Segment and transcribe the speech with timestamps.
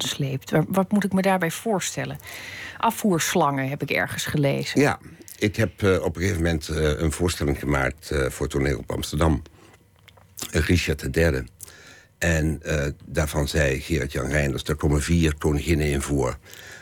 [0.00, 0.52] aansleept.
[0.68, 2.18] Wat moet ik me daarbij voorstellen?
[2.78, 4.80] Afvoerslangen heb ik ergens gelezen.
[4.80, 4.98] Ja,
[5.38, 8.92] ik heb uh, op een gegeven moment uh, een voorstelling gemaakt uh, voor toneel op
[8.92, 9.42] Amsterdam.
[10.50, 11.44] Richard III.
[12.18, 12.62] En
[13.04, 14.62] daarvan zei Gerard-Jan Reinders...
[14.62, 16.38] er komen vier koninginnen in voor.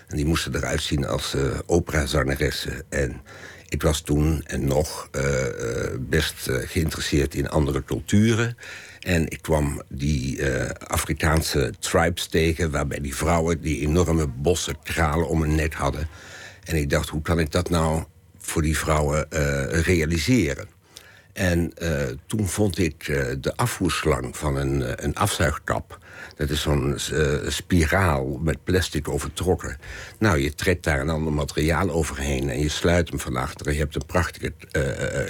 [0.09, 1.35] En die moesten eruit zien als
[1.67, 2.83] operazangeressen.
[2.89, 3.21] En
[3.69, 5.11] ik was toen en nog
[5.99, 8.57] best geïnteresseerd in andere culturen...
[9.05, 12.71] En ik kwam die uh, Afrikaanse tribes tegen...
[12.71, 16.09] waarbij die vrouwen die enorme bossen kralen om hun nek hadden.
[16.65, 18.05] En ik dacht, hoe kan ik dat nou
[18.39, 20.69] voor die vrouwen uh, realiseren?
[21.33, 23.05] En uh, toen vond ik
[23.41, 25.99] de afvoerslang van een, een afzuigkap.
[26.37, 26.95] Dat is zo'n
[27.47, 29.79] spiraal met plastic overtrokken.
[30.19, 32.49] Nou, je trekt daar een ander materiaal overheen...
[32.49, 33.73] en je sluit hem van achteren.
[33.73, 34.53] Je hebt een prachtige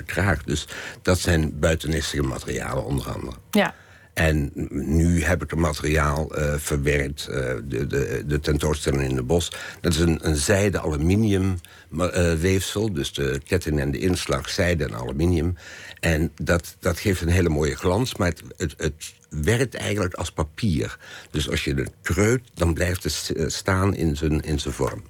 [0.06, 0.42] kraag.
[0.42, 0.68] Dus
[1.02, 3.36] dat zijn buitenissige materialen onder andere.
[3.50, 3.74] Ja.
[4.14, 9.22] En nu heb ik het materiaal uh, verwerkt, uh, de, de, de tentoonstelling in de
[9.22, 9.52] bos.
[9.80, 11.58] Dat is een, een zijde aluminium
[11.92, 15.56] uh, weefsel, dus de ketting en de inslag zijde en aluminium.
[16.00, 20.30] En dat, dat geeft een hele mooie glans, maar het, het, het werkt eigenlijk als
[20.30, 20.98] papier.
[21.30, 25.02] Dus als je het kreut, dan blijft het staan in zijn, in zijn vorm.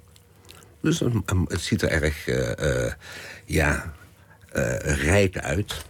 [0.81, 0.99] Dus
[1.47, 2.25] het ziet er erg
[3.45, 3.93] ja,
[4.83, 5.85] rijk uit.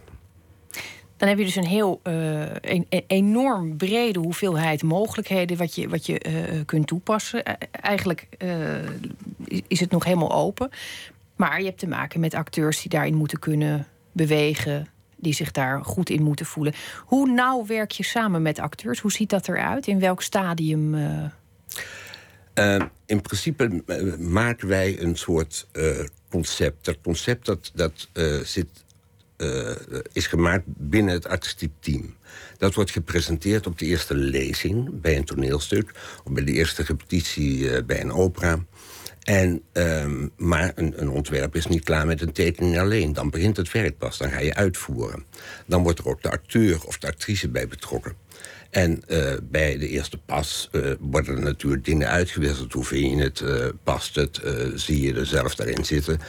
[1.18, 6.06] Dan heb je dus een heel uh, een, enorm brede hoeveelheid mogelijkheden wat je, wat
[6.06, 7.44] je uh, kunt toepassen.
[7.48, 8.28] Uh, eigenlijk
[9.68, 10.70] is het nog helemaal open.
[11.36, 15.86] Maar je hebt te maken met acteurs die daarin moeten kunnen bewegen, die zich daar
[15.86, 16.74] goed in moeten voelen.
[17.06, 19.00] Hoe nauw werk je samen met acteurs?
[19.00, 19.88] Hoe ziet dat eruit?
[19.88, 20.96] In welk stadium?
[23.06, 23.84] in principe
[24.20, 25.68] maken wij een soort
[26.30, 26.86] concept.
[26.86, 28.10] Dat concept dat, dat
[28.44, 28.85] zit
[29.38, 29.72] uh,
[30.12, 32.16] is gemaakt binnen het artistiek team.
[32.58, 35.92] Dat wordt gepresenteerd op de eerste lezing bij een toneelstuk...
[36.24, 38.66] of bij de eerste repetitie uh, bij een opera.
[39.24, 40.06] En, uh,
[40.38, 43.14] maar een, een, ontwerp is niet klaar met een tekening alleen.
[43.14, 45.26] Dan begint het werk pas, dan ga je uitvoeren.
[45.66, 48.14] Dan wordt er ook de acteur of de actrice bij betrokken.
[48.70, 52.74] En uh, bij de eerste pas uh, worden er natuurlijk dingen uitgewisseld.
[52.74, 53.40] Hoe vind je het?
[53.40, 54.42] Uh, past het?
[54.76, 56.20] zie je er zelf daarin zitten?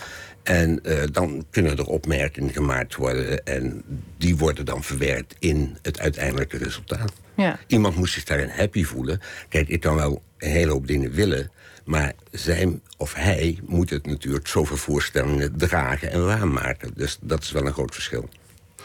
[0.46, 3.44] En uh, dan kunnen er opmerkingen gemaakt worden.
[3.44, 3.82] En
[4.18, 7.12] die worden dan verwerkt in het uiteindelijke resultaat.
[7.36, 7.58] Ja.
[7.66, 9.20] Iemand moet zich daarin happy voelen.
[9.48, 11.50] Kijk, ik kan wel een hele hoop dingen willen.
[11.84, 16.90] Maar zij of hij moet het natuurlijk zoveel voorstellingen dragen en waarmaken.
[16.94, 18.28] Dus dat is wel een groot verschil.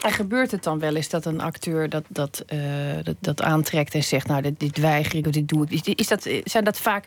[0.02, 2.60] En gebeurt het dan wel eens dat een acteur dat, dat, uh,
[3.02, 5.86] dat, dat, aantrekt en zegt: Nou, dit, dit weiger ik of dit doe ik?
[5.86, 7.06] Is dat, zijn dat vaak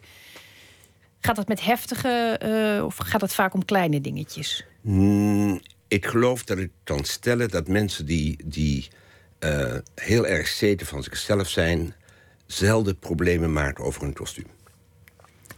[1.26, 2.40] Gaat dat met heftige
[2.78, 4.66] uh, of gaat het vaak om kleine dingetjes?
[4.82, 8.88] Mm, ik geloof dat ik kan stellen dat mensen die, die
[9.40, 11.94] uh, heel erg zeker van zichzelf zijn,
[12.46, 14.48] zelden problemen maken over hun kostuum.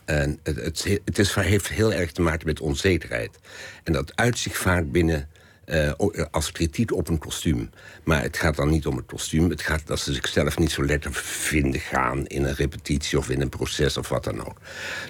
[0.06, 3.38] En het, het, het is, heeft heel erg te maken met onzekerheid.
[3.84, 5.30] En dat uit zich vaak binnen
[5.68, 5.92] uh,
[6.32, 7.70] als kritiek op een kostuum.
[8.04, 9.50] Maar het gaat dan niet om het kostuum.
[9.50, 13.42] Het gaat dat ze zichzelf niet zo lekker vinden gaan in een repetitie of in
[13.42, 14.62] een proces of wat dan ook.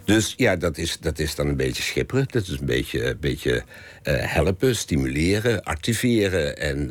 [0.03, 2.25] Dus ja, dat is, dat is dan een beetje schipperen.
[2.29, 3.63] Dat is een beetje, een beetje
[4.03, 6.57] helpen, stimuleren, activeren.
[6.57, 6.89] En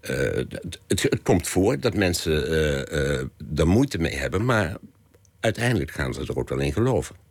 [0.00, 2.48] het, het, komt voor dat mensen
[3.56, 4.76] er moeite mee hebben, maar
[5.40, 7.23] uiteindelijk gaan ze er ook wel in geloven.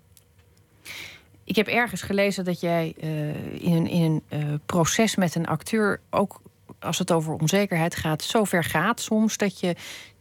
[1.54, 3.10] Ik heb ergens gelezen dat jij uh,
[3.54, 6.42] in een, in uh, proces met een acteur, ook
[6.80, 9.76] als het over onzekerheid gaat, zo ver gaat soms dat je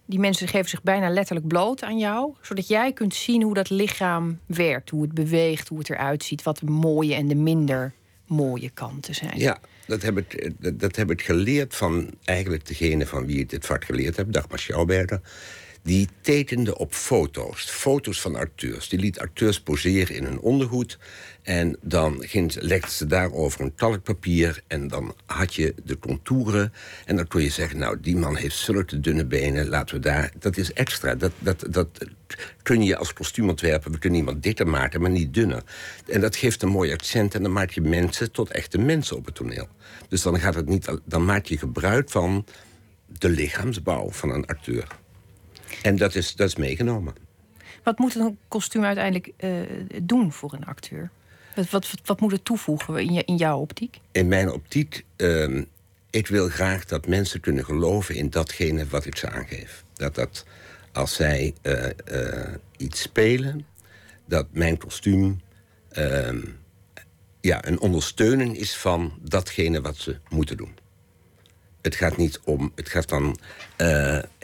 [0.07, 3.71] die mensen geven zich bijna letterlijk bloot aan jou, zodat jij kunt zien hoe dat
[3.71, 7.93] lichaam werkt, hoe het beweegt, hoe het eruit ziet, wat de mooie en de minder
[8.27, 9.39] mooie kanten zijn.
[9.39, 13.51] Ja, dat heb ik, dat, dat heb ik geleerd van eigenlijk degene van wie ik
[13.51, 15.21] dit vak geleerd heb, Dagmar Schouwberger
[15.83, 17.71] die tekende op foto's.
[17.71, 18.89] Foto's van acteurs.
[18.89, 20.99] Die liet acteurs poseren in hun ondergoed.
[21.43, 24.63] En dan ging, legde ze daarover een kalkpapier.
[24.67, 26.73] En dan had je de contouren.
[27.05, 29.69] En dan kon je zeggen, nou, die man heeft zulke dunne benen.
[29.69, 30.33] Laten we daar...
[30.39, 31.15] Dat is extra.
[31.15, 31.89] Dat, dat, dat
[32.63, 33.91] kun je als kostuumontwerper...
[33.91, 35.63] We kunnen iemand dikker maken, maar niet dunner.
[36.07, 37.35] En dat geeft een mooi accent.
[37.35, 39.69] En dan maak je mensen tot echte mensen op het toneel.
[40.09, 42.47] Dus dan, gaat het niet, dan maak je gebruik van
[43.19, 45.01] de lichaamsbouw van een acteur.
[45.83, 47.15] En dat is, dat is meegenomen.
[47.83, 49.61] Wat moet een kostuum uiteindelijk uh,
[50.03, 51.11] doen voor een acteur?
[51.55, 54.01] Wat, wat, wat, moet het toevoegen in, je, in jouw optiek?
[54.13, 55.63] In mijn optiek, uh,
[56.11, 59.85] ik wil graag dat mensen kunnen geloven in datgene wat ik ze aangeef.
[59.95, 60.47] Dat dat
[60.93, 61.87] als zij uh,
[62.77, 63.67] iets spelen,
[64.25, 65.41] dat mijn kostuum
[65.89, 66.41] ehm,
[67.41, 70.75] ja, een ondersteuning is van datgene wat ze moeten doen.
[71.81, 73.39] Het gaat niet om, het gaat dan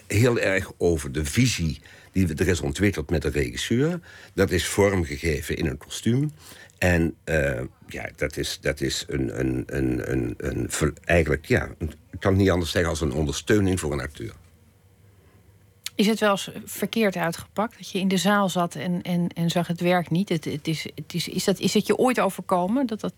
[0.09, 1.81] heel erg over de visie
[2.13, 4.01] die er is ontwikkeld met de regisseur.
[4.35, 6.33] Dat is vormgegeven in een kostuum.
[6.79, 10.71] En uh, ja, dat is, dat is een, een, een, een, een,
[11.05, 14.33] eigenlijk, ja, ik kan het niet anders zeggen als een ondersteuning voor een acteur.
[15.95, 17.77] Is het wel eens verkeerd uitgepakt?
[17.77, 20.29] Dat je in de zaal zat en, en, en zag het werk niet?
[20.29, 22.87] Het, het is, het is, is, dat, is het je ooit overkomen?
[22.87, 23.15] Dat dat...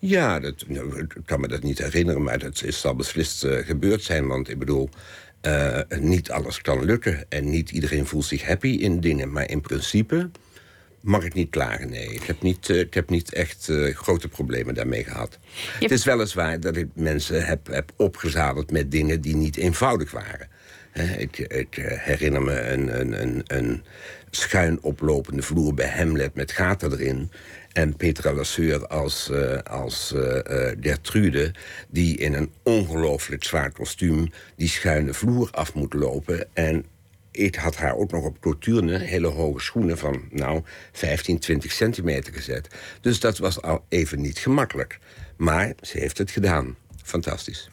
[0.00, 3.66] Ja, dat, nou, ik kan me dat niet herinneren, maar dat is, zal beslist uh,
[3.66, 4.26] gebeurd zijn.
[4.26, 4.88] Want ik bedoel,
[5.42, 9.32] uh, niet alles kan lukken en niet iedereen voelt zich happy in dingen.
[9.32, 10.30] Maar in principe
[11.00, 12.08] mag ik niet klagen, nee.
[12.08, 15.38] Ik heb niet, uh, ik heb niet echt uh, grote problemen daarmee gehad.
[15.80, 20.48] Het is weliswaar dat ik mensen heb, heb opgezadeld met dingen die niet eenvoudig waren.
[21.18, 23.82] ik, ik, herinner me een, een, een, een
[24.30, 27.30] schuin oplopende vloer bij Hamlet met gaten erin.
[27.72, 30.40] En Petra Lasseur als, uh, als uh,
[30.80, 31.54] Gertrude...
[31.88, 34.30] die in een ongelooflijk zwaar kostuum...
[34.56, 36.48] die schuine vloer af moet lopen.
[36.52, 36.84] En
[37.30, 40.62] ik had haar ook nog op couture hele hoge schoenen van nou
[40.92, 42.68] 15, 20 centimeter gezet.
[43.00, 44.98] Dus dat was al even niet gemakkelijk.
[45.36, 46.76] Maar ze heeft het gedaan.
[47.02, 47.70] Fantastisch.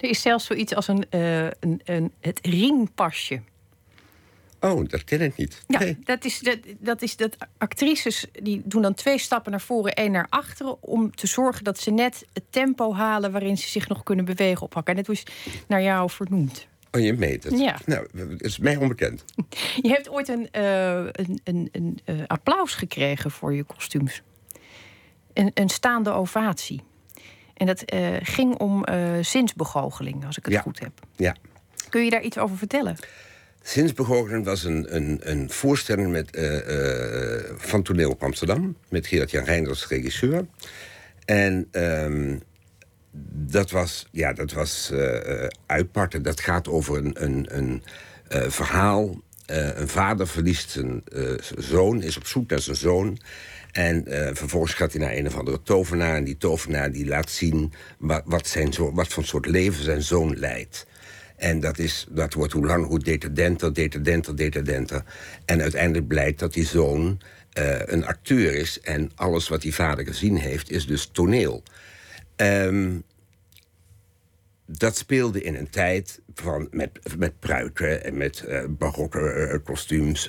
[0.00, 3.40] Er is zelfs zoiets als een, een, een, het ringpasje.
[4.62, 5.62] Oh, dat ken ik niet.
[5.66, 9.94] Ja, dat, is, dat, dat is dat actrices die doen dan twee stappen naar voren,
[9.94, 13.88] één naar achteren, om te zorgen dat ze net het tempo halen waarin ze zich
[13.88, 14.96] nog kunnen bewegen op hakken.
[14.96, 15.22] En dat is
[15.66, 16.66] naar jou vernoemd.
[16.90, 17.58] Oh, je meet het?
[17.58, 17.78] Ja.
[17.86, 19.24] Nou, dat is mij onbekend.
[19.82, 24.22] Je hebt ooit een, uh, een, een, een uh, applaus gekregen voor je kostuums.
[25.32, 26.80] Een, een staande ovatie.
[27.54, 28.84] En dat uh, ging om
[29.20, 30.60] zinsbegoocheling, als ik het ja.
[30.60, 30.92] goed heb.
[31.16, 31.36] Ja.
[31.88, 32.96] Kun je daar iets over vertellen?
[33.62, 36.38] Zinsbegoocheling was een, een, een voorstelling met,
[37.56, 38.76] van Toneel op Amsterdam...
[38.88, 40.46] met Gerard-Jan Reinders, regisseur.
[41.24, 41.68] En...
[41.72, 42.42] Um,
[43.34, 46.22] dat was, ja, dat was uh, uitparten.
[46.22, 47.82] Dat gaat over een, een, een
[48.50, 49.20] verhaal.
[49.46, 51.02] Een vader verliest zijn
[51.56, 53.18] zoon, is op zoek naar zijn zoon.
[53.72, 54.04] En
[54.36, 56.16] vervolgens gaat hij naar een of andere tovenaar.
[56.16, 60.02] En die tovenaar die laat zien wat, wat, zijn zo, wat voor soort leven zijn
[60.02, 60.86] zoon leidt.
[61.42, 65.04] En dat, is, dat wordt hoe lang hoe decadenter, decadenter, decadenter.
[65.44, 67.20] En uiteindelijk blijkt dat die zoon
[67.86, 68.80] een acteur is.
[68.80, 71.62] En alles wat die vader gezien heeft, is dus toneel.
[72.36, 73.02] Um,
[74.66, 80.28] dat speelde in een tijd van, met, met pruiken en met uh, barokke uh, kostuums.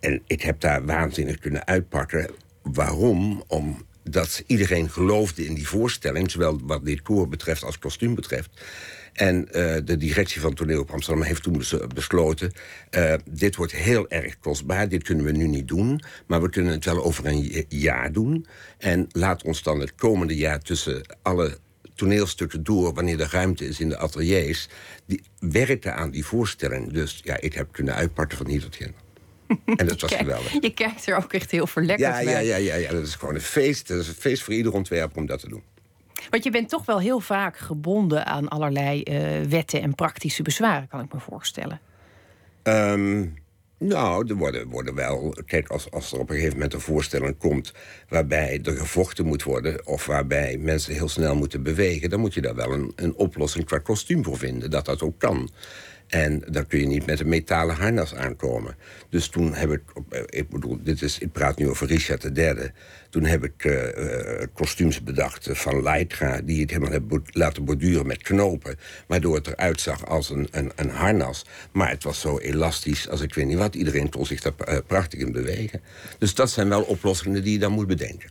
[0.00, 2.30] En ik heb daar waanzinnig kunnen uitpakken.
[2.62, 3.44] Waarom?
[3.46, 8.50] Omdat iedereen geloofde in die voorstelling, zowel wat decor betreft als kostuum betreft.
[9.14, 9.44] En
[9.84, 11.62] de directie van Toneel op Amsterdam heeft toen
[11.94, 12.52] besloten...
[13.30, 16.00] dit wordt heel erg kostbaar, dit kunnen we nu niet doen...
[16.26, 18.46] maar we kunnen het wel over een jaar doen.
[18.78, 21.58] En laat ons dan het komende jaar tussen alle
[21.94, 22.94] toneelstukken door...
[22.94, 24.68] wanneer er ruimte is in de ateliers...
[25.06, 26.92] die werkten aan die voorstelling.
[26.92, 28.92] Dus ja, ik heb kunnen uitparten van hier tot hier.
[29.76, 30.52] En dat was geweldig.
[30.60, 32.46] Je kijkt er ook echt heel verlekkerd ja, ja, bij.
[32.46, 33.88] ja, ja, ja, dat is gewoon een feest.
[33.88, 35.62] Dat is een feest voor ieder ontwerper om dat te doen.
[36.30, 40.88] Want je bent toch wel heel vaak gebonden aan allerlei uh, wetten en praktische bezwaren,
[40.88, 41.80] kan ik me voorstellen.
[42.62, 43.34] Um,
[43.78, 45.34] nou, er worden, worden wel.
[45.46, 47.72] Kijk, als, als er op een gegeven moment een voorstelling komt.
[48.08, 49.86] waarbij er gevochten moet worden.
[49.86, 52.10] of waarbij mensen heel snel moeten bewegen.
[52.10, 54.70] dan moet je daar wel een, een oplossing qua kostuum voor vinden.
[54.70, 55.50] Dat dat ook kan.
[56.14, 58.76] En dan kun je niet met een metalen harnas aankomen.
[59.08, 59.82] Dus toen heb ik,
[60.26, 62.70] ik bedoel, dit is, ik praat nu over Richard III.
[63.10, 63.82] Toen heb ik uh,
[64.52, 68.78] kostuums bedacht van Leitra, die ik helemaal heb laten borduren met knopen.
[69.06, 71.44] Waardoor het eruit zag als een, een, een, harnas.
[71.72, 73.74] Maar het was zo elastisch als ik weet niet wat.
[73.74, 75.80] Iedereen kon zich daar prachtig in bewegen.
[76.18, 78.30] Dus dat zijn wel oplossingen die je dan moet bedenken.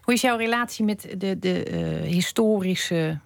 [0.00, 1.62] Hoe is jouw relatie met de, de
[2.04, 3.18] historische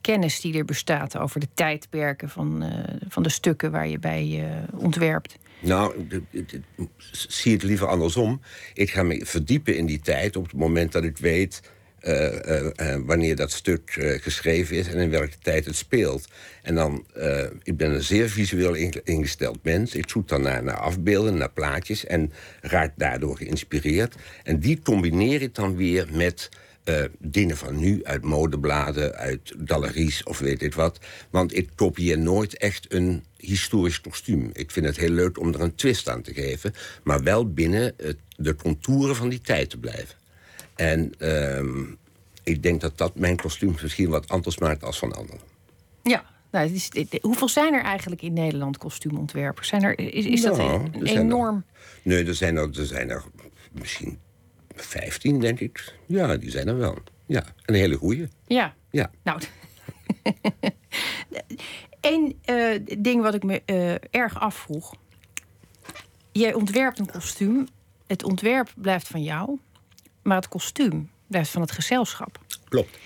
[0.00, 2.70] kennis die er bestaat over de tijdperken van, uh,
[3.08, 5.38] van de stukken waar je bij uh, ontwerpt?
[5.60, 6.06] Nou,
[7.10, 8.40] zie het liever andersom.
[8.74, 11.62] Ik ga me verdiepen in die tijd op het moment dat ik weet
[12.02, 13.90] uh, wanneer dat stuk
[14.22, 16.28] geschreven is en in welke tijd het speelt.
[16.62, 17.04] En dan,
[17.62, 18.74] ik ben een zeer visueel
[19.04, 19.94] ingesteld mens.
[19.94, 24.14] Ik zoek dan naar, naar afbeelden, naar plaatjes en raak daardoor geïnspireerd.
[24.42, 26.48] En die combineer ik dan weer met
[26.88, 30.98] uh, dingen van nu uit modebladen, uit galeries of weet ik wat.
[31.30, 34.50] Want ik kopieer nooit echt een historisch kostuum.
[34.52, 37.94] Ik vind het heel leuk om er een twist aan te geven, maar wel binnen
[37.96, 40.16] het, de contouren van die tijd te blijven.
[40.74, 41.88] En uh,
[42.42, 45.40] ik denk dat dat mijn kostuum misschien wat anders maakt als van anderen.
[46.02, 46.90] Ja, nou, is,
[47.20, 49.68] hoeveel zijn er eigenlijk in Nederland kostuumontwerpers?
[49.68, 51.56] Zijn er, is, is nou, dat een, enorm?
[51.56, 53.24] Er, nee, er zijn er, er zijn er
[53.72, 54.18] misschien
[54.82, 55.94] 15, denk ik.
[56.06, 56.98] Ja, die zijn er wel.
[57.26, 58.28] Ja, een hele goeie.
[58.46, 58.74] Ja.
[58.90, 59.10] Ja.
[59.22, 59.40] Nou,
[62.00, 64.94] Eén uh, ding wat ik me uh, erg afvroeg.
[66.32, 67.66] Jij ontwerpt een kostuum.
[68.06, 69.58] Het ontwerp blijft van jou.
[70.22, 72.38] Maar het kostuum blijft van het gezelschap.
[72.68, 72.98] Klopt.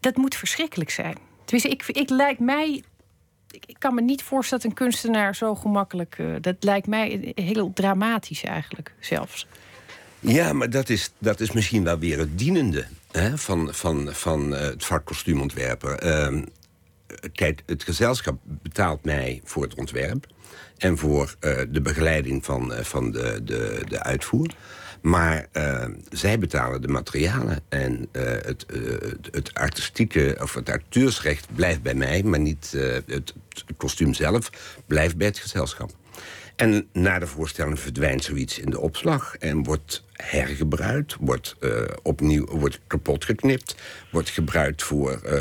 [0.00, 1.16] Dat moet verschrikkelijk zijn.
[1.44, 2.82] Tenminste, ik, ik lijkt mij.
[3.50, 6.18] Ik kan me niet voorstellen dat een kunstenaar zo gemakkelijk.
[6.18, 9.46] Uh, dat lijkt mij heel dramatisch eigenlijk zelfs.
[10.20, 14.52] Ja, maar dat is, dat is misschien wel weer het dienende hè, van, van, van
[14.52, 16.04] uh, het vak kostuumontwerper.
[16.04, 16.42] Uh,
[17.32, 20.26] kijk, het gezelschap betaalt mij voor het ontwerp
[20.78, 24.54] en voor uh, de begeleiding van, van de, de, de uitvoer.
[25.02, 27.60] Maar uh, zij betalen de materialen.
[27.68, 28.66] En het,
[29.30, 32.74] het artistieke of het auteursrecht blijft bij mij, maar niet
[33.06, 33.34] het
[33.76, 34.50] kostuum zelf
[34.86, 35.90] blijft bij het gezelschap.
[36.56, 41.70] En na de voorstelling verdwijnt zoiets in de opslag en wordt hergebruikt, wordt uh,
[42.02, 43.76] opnieuw wordt kapot geknipt,
[44.10, 45.32] wordt gebruikt voor uh,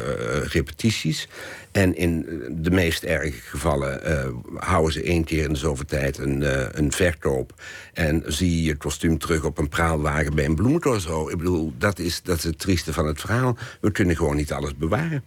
[0.44, 1.28] repetities.
[1.72, 6.18] En in de meest erge gevallen uh, houden ze één keer in de zoveel tijd
[6.18, 6.42] een,
[6.80, 7.62] een verkoop.
[7.94, 11.30] En zie je je kostuum terug op een praalwagen bij een bloemencorso.
[11.30, 13.58] Ik bedoel, dat is, dat is het trieste van het verhaal.
[13.82, 15.24] We kunnen gewoon niet alles bewaren.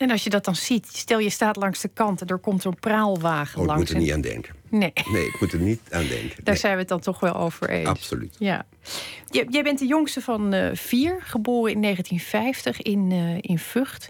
[0.00, 2.62] En als je dat dan ziet, stel je staat langs de kant en er komt
[2.62, 3.82] zo'n praalwagen oh, langs.
[3.82, 4.54] Ik moet er niet aan denken.
[4.78, 4.92] Nee.
[5.12, 6.44] Nee, ik moet er niet aan denken.
[6.44, 7.88] Daar zijn we het dan toch wel over eens.
[7.88, 8.36] Absoluut.
[8.38, 8.66] Ja.
[9.30, 14.08] Jij bent de jongste van uh, vier, geboren in 1950 in, uh, in Vught.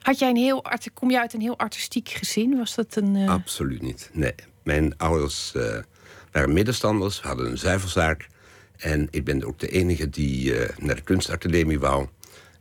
[0.00, 2.56] Had jij een heel, kom je uit een heel artistiek gezin?
[2.56, 3.14] Was dat een.
[3.14, 3.30] Uh...
[3.30, 4.10] Absoluut niet.
[4.12, 4.34] Nee.
[4.62, 5.52] Mijn ouders
[6.32, 8.26] waren middenstanders, hadden een zuivelzaak.
[8.76, 12.08] En ik ben ook de enige die naar de kunstacademie wou.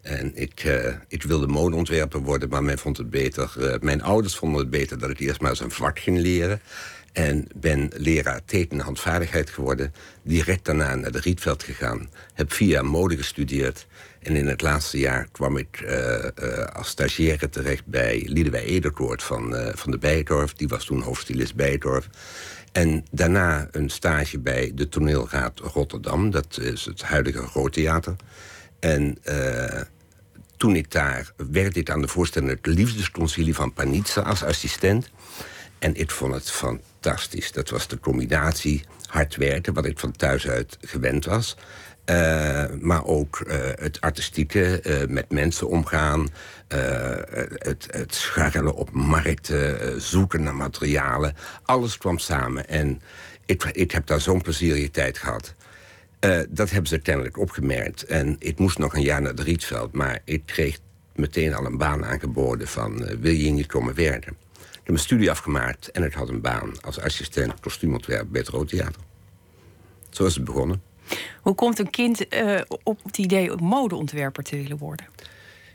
[0.04, 3.54] En ik, uh, ik wilde modeontwerper worden, maar men vond het beter.
[3.60, 6.62] Uh, mijn ouders vonden het beter dat ik eerst maar eens een vak ging leren.
[7.14, 9.94] En ben leraar teken- en handvaardigheid geworden.
[10.24, 12.10] Direct daarna naar de Rietveld gegaan.
[12.34, 13.88] Heb jaar mode gestudeerd.
[14.20, 19.56] En in het laatste jaar kwam ik uh, als stagiaire terecht bij Liedewij Ederkoort van,
[19.76, 20.54] van de Bijdorf.
[20.54, 22.10] Die was toen hoofdstilist Bijdorf.
[22.72, 26.32] En daarna een stage bij de toneelraad Rotterdam.
[26.32, 28.16] Dat is het huidige Groot Theater.
[28.80, 29.18] En
[30.58, 35.10] toen ik daar werd ik aan de voorstelling het liefdesconcilie van Panitsa als assistent.
[35.80, 36.92] En ik vond het fantastisch.
[37.04, 41.58] Dat was de combinatie hard werken, wat ik van thuis uit gewend was.
[42.06, 46.28] Uh, maar ook uh, het artistieke, uh, met mensen omgaan.
[46.68, 51.36] het, het scharrelen op markten, zoeken naar materialen.
[51.64, 52.68] Alles kwam samen.
[52.68, 53.02] En
[53.46, 55.54] ik, heb daar zo'n plezierige tijd gehad.
[56.50, 58.04] Dat hebben ze kennelijk opgemerkt.
[58.06, 59.94] En ik moest nog een jaar naar de Rietveld.
[59.94, 60.78] Maar ik kreeg
[61.16, 63.06] meteen al een baan aangeboden van...
[63.20, 64.43] Wil je niet komen werken?
[64.84, 66.82] Ik heb mijn studie afgemaakt en ik had een baan...
[66.82, 69.02] als assistent kostuumontwerp bij het Rood Theater.
[70.10, 70.82] Zo is het begonnen.
[71.42, 75.06] Hoe komt een kind uh, op het idee om modeontwerper te willen worden?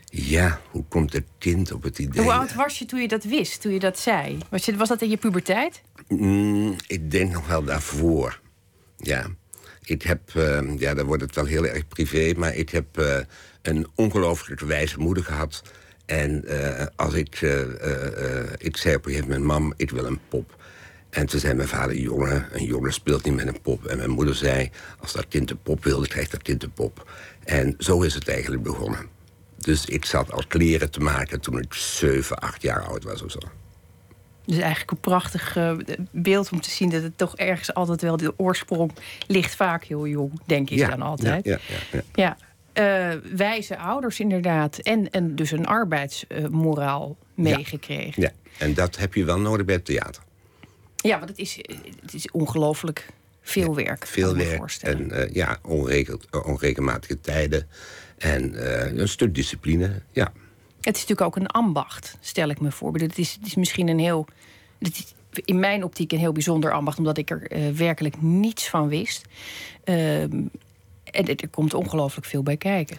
[0.05, 2.23] Ja, hoe komt een kind op het idee?
[2.23, 4.37] Hoe oud was je toen je dat wist, toen je dat zei?
[4.49, 5.81] Was, je, was dat in je puberteit?
[6.07, 8.39] Mm, ik denk nog wel daarvoor,
[8.97, 9.27] ja
[9.89, 13.17] ik heb, uh, ja, dan wordt het wel heel erg privé, maar ik heb uh,
[13.61, 15.61] een ongelooflijk wijze moeder gehad.
[16.09, 17.41] En uh, als ik,
[18.57, 20.55] ik zei op een gegeven moment, mam, ik wil een pop.
[21.09, 23.85] En toen zei mijn vader, jongen, een jongen speelt niet met een pop.
[23.85, 27.11] En mijn moeder zei, als dat kind een pop wilde, krijgt dat kind een pop.
[27.43, 28.99] En zo is het eigenlijk begonnen.
[29.57, 33.31] Dus ik zat al kleren te maken toen ik 7, 8 jaar oud was of
[33.31, 33.39] zo.
[34.45, 35.57] Dus eigenlijk een prachtig
[36.11, 38.91] beeld om te zien dat het toch ergens altijd wel de oorsprong
[39.27, 41.45] ligt vaak heel jong, denk ik ja, dan altijd.
[41.45, 42.37] Ja, ja, ja, ja.
[42.79, 44.77] Uh, wijze ouders inderdaad.
[44.77, 48.21] En, en dus een arbeidsmoraal meegekregen.
[48.21, 48.31] Ja.
[48.57, 50.23] en dat heb je wel nodig bij het theater.
[50.95, 51.59] Ja, want het is,
[52.01, 53.07] het is ongelooflijk
[53.41, 54.07] veel werk.
[54.07, 57.67] Veel werk en uh, ja, onregel, onregelmatige tijden.
[58.17, 58.67] En
[58.99, 60.31] een stuk discipline, ja.
[60.81, 62.93] Het is natuurlijk ook een ambacht, stel ik me voor.
[62.93, 64.27] Het is, het is misschien een heel.
[64.79, 65.13] Het is
[65.45, 69.25] in mijn optiek een heel bijzonder ambacht, omdat ik er uh, werkelijk niets van wist.
[71.11, 72.97] En er komt ongelooflijk veel bij kijken.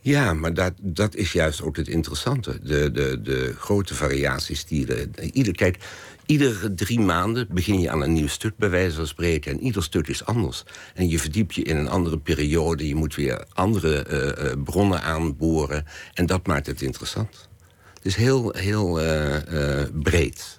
[0.00, 2.58] Ja, maar dat, dat is juist ook het interessante.
[2.62, 5.08] De, de, de grote variaties die er.
[5.32, 5.78] Ieder, kijk,
[6.26, 9.52] iedere drie maanden begin je aan een nieuw stuk, bij wijze van spreken.
[9.52, 10.64] En ieder stuk is anders.
[10.94, 12.88] En je verdiept je in een andere periode.
[12.88, 15.86] Je moet weer andere uh, uh, bronnen aanboren.
[16.14, 17.48] En dat maakt het interessant.
[17.94, 20.58] Het is heel, heel uh, breed.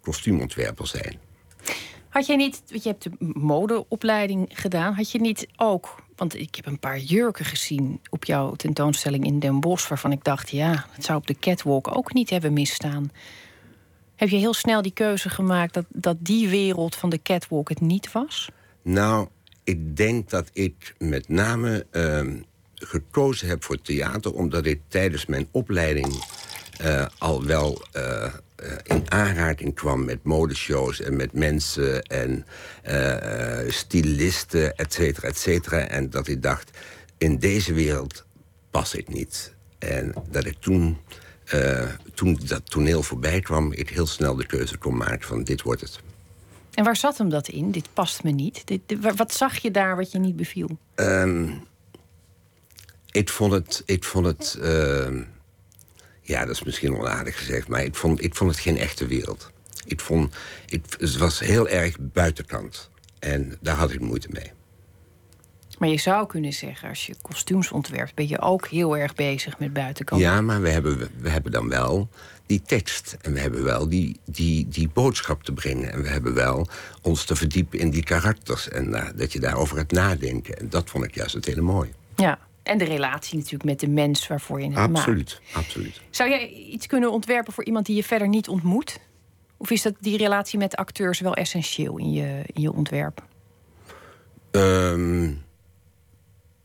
[0.00, 1.18] Kostuumontwerper zijn.
[2.08, 6.54] Had jij niet, want je hebt de modeopleiding gedaan, had je niet ook, want ik
[6.54, 10.86] heb een paar jurken gezien op jouw tentoonstelling in Den Bosch, waarvan ik dacht, ja,
[10.90, 13.12] het zou op de catwalk ook niet hebben misstaan.
[14.16, 17.80] Heb je heel snel die keuze gemaakt dat, dat die wereld van de catwalk het
[17.80, 18.48] niet was?
[18.82, 19.28] Nou,
[19.64, 22.40] ik denk dat ik met name uh,
[22.74, 26.24] gekozen heb voor theater, omdat ik tijdens mijn opleiding
[27.18, 27.82] al wel
[28.82, 32.46] in aanraking kwam met modeshows en met mensen en
[33.68, 35.78] stylisten, et cetera, et cetera.
[35.78, 36.70] En dat ik dacht,
[37.18, 38.24] in deze wereld
[38.70, 39.54] pas ik niet.
[39.78, 40.98] En dat ik toen,
[42.14, 45.80] toen dat toneel voorbij kwam, ik heel snel de keuze kon maken van dit wordt
[45.80, 46.00] het.
[46.74, 47.70] En waar zat hem dat in?
[47.70, 48.66] Dit past me niet.
[48.66, 48.80] Dit,
[49.16, 50.78] wat zag je daar wat je niet beviel?
[50.94, 51.50] Ehm,
[53.10, 53.82] ik vond het.
[53.86, 55.22] Ik vond het ehm,
[56.24, 59.50] ja, dat is misschien onaardig gezegd, maar ik vond, ik vond het geen echte wereld.
[59.86, 60.34] Ik vond,
[60.66, 62.90] ik, het was heel erg buitenkant.
[63.18, 64.52] En daar had ik moeite mee.
[65.78, 69.58] Maar je zou kunnen zeggen, als je kostuums ontwerpt, ben je ook heel erg bezig
[69.58, 70.20] met buitenkant.
[70.20, 72.08] Ja, maar we hebben, we hebben dan wel
[72.46, 73.16] die tekst.
[73.20, 75.92] En we hebben wel die, die, die boodschap te brengen.
[75.92, 76.68] En we hebben wel
[77.02, 78.68] ons te verdiepen in die karakters.
[78.68, 80.58] En uh, dat je daarover gaat nadenken.
[80.58, 81.92] En dat vond ik juist het hele mooi.
[82.16, 85.66] Ja, en de relatie natuurlijk met de mens waarvoor je het absoluut, maakt.
[85.66, 86.00] Absoluut.
[86.10, 89.00] Zou jij iets kunnen ontwerpen voor iemand die je verder niet ontmoet?
[89.56, 93.22] Of is dat die relatie met de acteurs wel essentieel in je, in je ontwerp?
[94.50, 95.42] Um,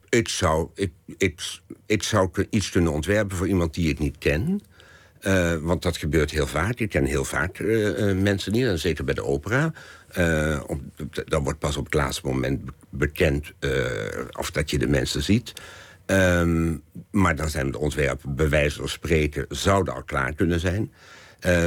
[0.09, 4.61] ik, zou, ik, ik, ik zou iets kunnen ontwerpen voor iemand die ik niet ken.
[5.21, 6.79] Uh, want dat gebeurt heel vaak.
[6.79, 9.73] Ik ken heel vaak uh, mensen niet, en zeker bij de opera.
[10.67, 10.91] Om,
[11.25, 13.53] dan wordt pas op het laatste moment bekend
[14.37, 15.53] of dat je de mensen ziet.
[16.11, 20.93] Um, maar dan zijn de ontwerpen, bij wijze van spreken, zouden al klaar kunnen zijn.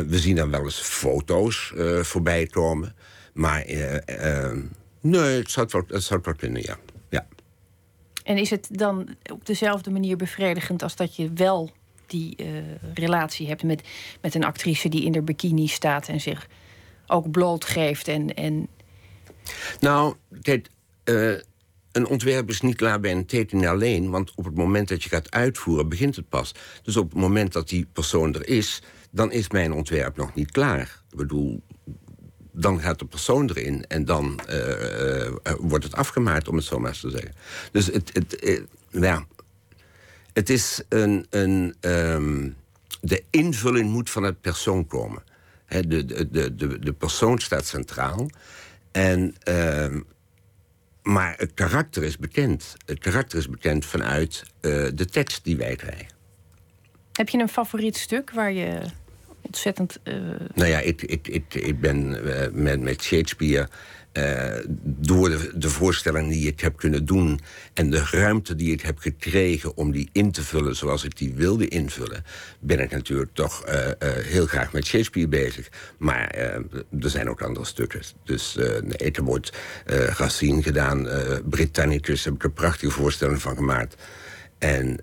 [0.08, 1.72] we zien dan wel eens foto's
[2.02, 2.94] voorbij komen.
[3.32, 4.60] Maar ehm,
[5.00, 6.76] nee, het zou, wel, het zou wel kunnen, ja.
[7.08, 7.26] ja.
[8.24, 11.70] En is het dan op dezelfde manier bevredigend als dat je wel
[12.06, 12.46] die uh,
[12.94, 13.82] relatie hebt met,
[14.20, 16.48] met een actrice die in de bikini staat en zich
[17.06, 18.08] ook blootgeeft.
[18.08, 18.68] En, en...
[19.80, 20.14] Nou,
[21.04, 21.34] uh,
[21.92, 25.08] een ontwerp is niet klaar bij een tekening alleen, want op het moment dat je
[25.08, 26.54] gaat uitvoeren, begint het pas.
[26.82, 30.50] Dus op het moment dat die persoon er is, dan is mijn ontwerp nog niet
[30.50, 31.02] klaar.
[31.10, 31.62] Ik bedoel,
[32.52, 36.90] dan gaat de persoon erin en dan uh, wordt het afgemaakt, om het zo maar
[36.90, 37.32] eens te zeggen.
[37.72, 39.26] Dus het, het, ja,
[40.32, 41.26] het is een.
[41.30, 42.48] een ehm,
[43.00, 45.22] de invulling moet van het persoon komen.
[45.66, 48.30] de, de, de, de, persoon staat centraal.
[48.90, 50.00] En, uh,
[51.02, 52.74] maar het karakter is bekend.
[52.86, 56.06] Het karakter is bekend vanuit uh, de tekst die wij krijgen.
[57.12, 58.80] Heb je een favoriet stuk waar je
[59.40, 59.98] ontzettend.
[60.04, 60.14] Uh...
[60.54, 62.08] Nou ja, ik, ik, ik, ik ben
[62.62, 63.68] met, met Shakespeare
[64.12, 67.40] uh, door de, de, die ik heb kunnen doen
[67.74, 71.34] en de ruimte die ik heb gekregen om die in te vullen zoals ik die
[71.34, 72.24] wilde invullen,
[72.60, 75.68] ben ik natuurlijk toch uh, uh, heel graag met Shakespeare bezig.
[75.98, 76.30] Maar
[77.00, 78.00] er zijn ook andere stukken.
[78.24, 79.50] Dus nee, ik heb
[79.84, 81.08] Racine gedaan,
[81.44, 83.96] Britannicus, heb ik een prachtige voorstelling van gemaakt.
[84.58, 85.00] En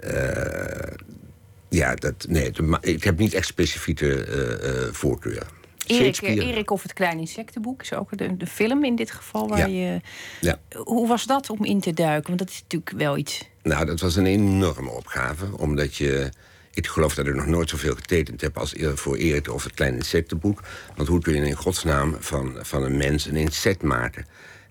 [1.69, 5.58] ja, dat, nee, ik heb niet echt specifieke voorkeuren.
[5.89, 9.47] Erik, Erik of het Kleine Insectenboek is ook de, de film in dit geval.
[9.47, 10.01] Waar je,
[10.41, 10.59] ja.
[10.75, 12.27] Hoe was dat om in te duiken?
[12.27, 13.49] Want dat is natuurlijk wel iets.
[13.63, 15.57] Nou, dat was een enorme opgave.
[15.57, 16.29] Omdat je.
[16.73, 19.97] Ik geloof dat ik nog nooit zoveel getekend heb als voor Erik of het Kleine
[19.97, 20.63] Insectenboek.
[20.95, 24.25] Want hoe kun je in godsnaam van, van een mens een insect maken?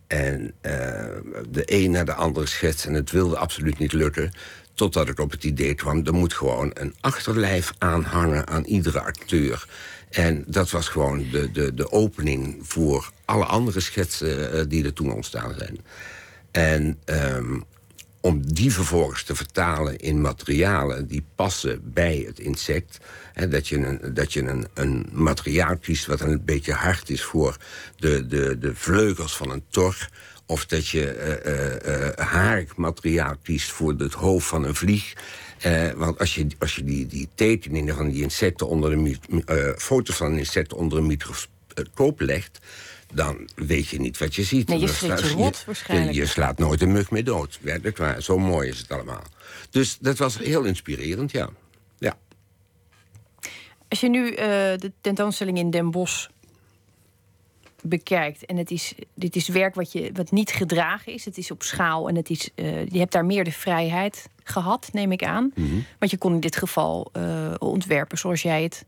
[0.06, 0.72] En uh,
[1.48, 2.86] de een naar de andere schets.
[2.86, 4.32] En het wilde absoluut niet lukken.
[4.74, 9.66] Totdat ik op het idee kwam, er moet gewoon een achterlijf aanhangen aan iedere acteur.
[10.10, 14.92] En dat was gewoon de, de, de opening voor alle andere schetsen uh, die er
[14.92, 15.78] toen ontstaan zijn.
[16.50, 17.64] En um,
[18.20, 22.98] om die vervolgens te vertalen in materialen die passen bij het insect.
[23.32, 27.22] Hè, dat je, een, dat je een, een materiaal kiest wat een beetje hard is
[27.22, 27.56] voor
[27.96, 30.08] de, de, de vleugels van een tor.
[30.48, 31.04] Of dat je
[32.16, 35.12] uh, haarmateriaal kiest voor het hoofd van een vlieg.
[35.66, 39.72] Uh, want als je, als je die, die tekeningen van die insecten onder een uh,
[39.76, 42.58] foto's van insecten onder een microscoop legt,
[43.12, 44.68] dan weet je niet wat je ziet.
[44.68, 46.14] Nee, je schrikt je rot waarschijnlijk.
[46.14, 47.58] Je, je, slaat nooit een mug meer dood.
[47.60, 48.22] Werkelijk waar.
[48.22, 49.22] Zo mooi is het allemaal.
[49.70, 51.48] Dus dat was heel inspirerend, ja.
[51.98, 52.16] ja.
[53.88, 56.28] Als je nu uh, de tentoonstelling in Den Bosch
[57.82, 58.46] bekijkt.
[58.46, 61.24] En het is, dit is werk wat, je, wat niet gedragen is.
[61.24, 64.88] Het is op schaal en het is, uh, je hebt daar meer de vrijheid gehad,
[64.92, 65.52] neem ik aan.
[65.54, 68.84] Mm Want je kon in dit geval uh, ontwerpen zoals jij het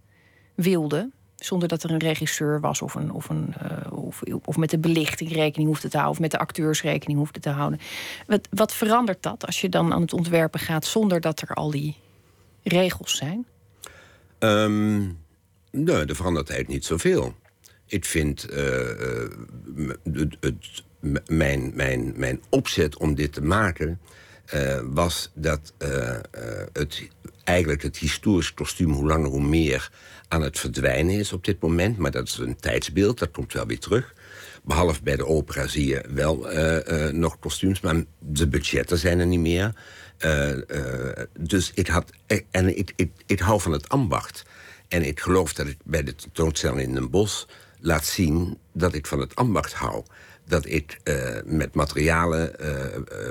[0.55, 1.11] wilde.
[1.37, 4.79] Zonder dat er een regisseur was of, een, of, een, uh, of, of met de
[4.79, 6.17] belichting rekening hoefde te houden.
[6.17, 7.81] Of met de acteurs rekening hoefde te houden.
[8.27, 11.71] Wat, wat verandert dat als je dan aan het ontwerpen gaat zonder dat er al
[11.71, 11.97] die
[12.63, 13.47] regels zijn?
[14.39, 15.19] Um,
[15.71, 17.35] nee, er verandert eigenlijk niet zoveel.
[17.91, 18.43] Ik vind
[20.03, 20.85] het, het,
[21.27, 24.01] mijn, mijn, mijn opzet om dit te maken...
[24.55, 25.73] Uh, was dat
[26.73, 27.09] het
[27.45, 29.91] eigenlijk het historisch kostuum hoe langer hoe meer
[30.29, 31.99] aan het verdwijnen is op dit moment.
[31.99, 34.15] Maar dat is een tijdsbeeld, dat komt wel weer terug.
[34.63, 36.47] Behalve bij de opera zie je wel
[37.13, 39.75] nog kostuums, maar de budgetten zijn er niet meer.
[41.39, 42.11] Dus ik had.
[42.51, 42.77] En
[43.27, 44.43] ik, hou van het ambacht.
[44.89, 47.47] En ik geloof dat ik bij de tentoonstelling in een bos
[47.81, 50.05] laat zien dat ik van het ambacht hou.
[50.47, 51.01] Dat ik
[51.45, 52.53] met materialen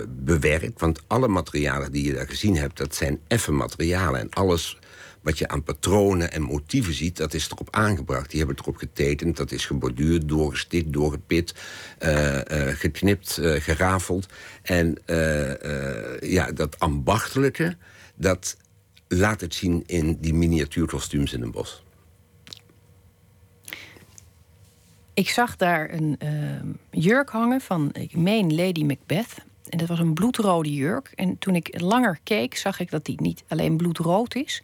[0.09, 0.79] bewerk.
[0.79, 4.19] Want alle materialen die je daar gezien hebt, dat zijn effen materialen.
[4.19, 4.79] En alles
[5.21, 8.29] wat je aan patronen en motieven ziet, dat is erop aangebracht.
[8.29, 11.55] Die hebben erop getekend, dat is geborduurd, doorgestikt, doorgepit,
[12.03, 14.27] uh, uh, geknipt, uh, gerafeld.
[14.61, 14.97] En
[16.19, 17.77] ja, dat ambachtelijke,
[18.15, 18.57] dat
[19.07, 21.83] laat het zien in die miniatuurkostuums in een bos.
[25.19, 26.19] Ik zag daar een
[26.91, 28.11] jurk hangen van, ik
[28.51, 29.35] Lady Macbeth.
[29.69, 31.11] En dat was een bloedrode jurk.
[31.15, 34.63] En toen ik langer keek, zag ik dat die niet alleen bloedrood is,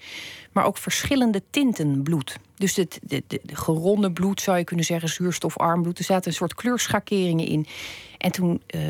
[0.52, 2.38] maar ook verschillende tinten bloed.
[2.56, 5.98] Dus het de, de, de, geronde bloed zou je kunnen zeggen, zuurstofarm bloed.
[5.98, 7.66] Er zaten een soort kleurschakeringen in.
[8.18, 8.82] En toen, uh,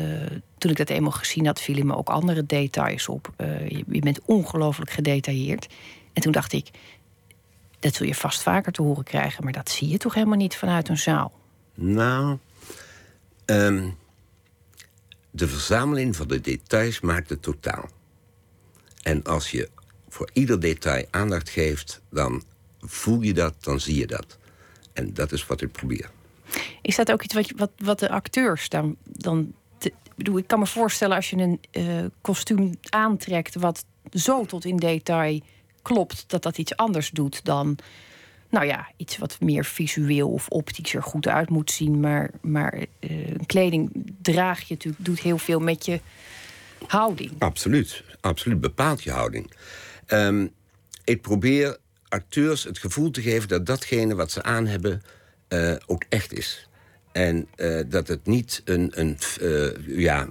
[0.58, 3.32] toen ik dat eenmaal gezien had, vielen me ook andere details op.
[3.36, 5.66] Uh, je, je, bent ongelooflijk gedetailleerd.
[6.12, 6.70] En toen dacht ik,
[7.78, 10.56] dat zul je vast vaker te horen krijgen, maar dat zie je toch helemaal niet
[10.56, 11.32] vanuit een zaal?
[11.78, 12.38] Nou,
[13.46, 13.96] um,
[15.30, 17.88] de verzameling van de details maakt het totaal.
[19.02, 19.68] En als je
[20.08, 22.42] voor ieder detail aandacht geeft, dan
[22.80, 24.38] voel je dat, dan zie je dat.
[24.92, 26.10] En dat is wat ik probeer.
[26.82, 28.96] Is dat ook iets wat, wat, wat de acteurs dan.
[29.02, 29.54] dan
[30.16, 34.76] bedoel, ik kan me voorstellen als je een uh, kostuum aantrekt wat zo tot in
[34.76, 35.40] detail
[35.82, 37.78] klopt, dat dat iets anders doet dan.
[38.50, 42.00] Nou ja, iets wat meer visueel of optisch er goed uit moet zien.
[42.00, 43.90] Maar, maar uh, kleding
[44.22, 46.00] draag je natuurlijk, doet heel veel met je
[46.86, 47.32] houding.
[47.38, 49.52] Absoluut, absoluut bepaalt je houding.
[50.08, 50.50] Um,
[51.04, 51.76] ik probeer
[52.08, 55.02] acteurs het gevoel te geven dat datgene wat ze aan hebben
[55.48, 56.68] uh, ook echt is.
[57.12, 59.18] En uh, dat het niet een, een
[59.86, 60.28] ja,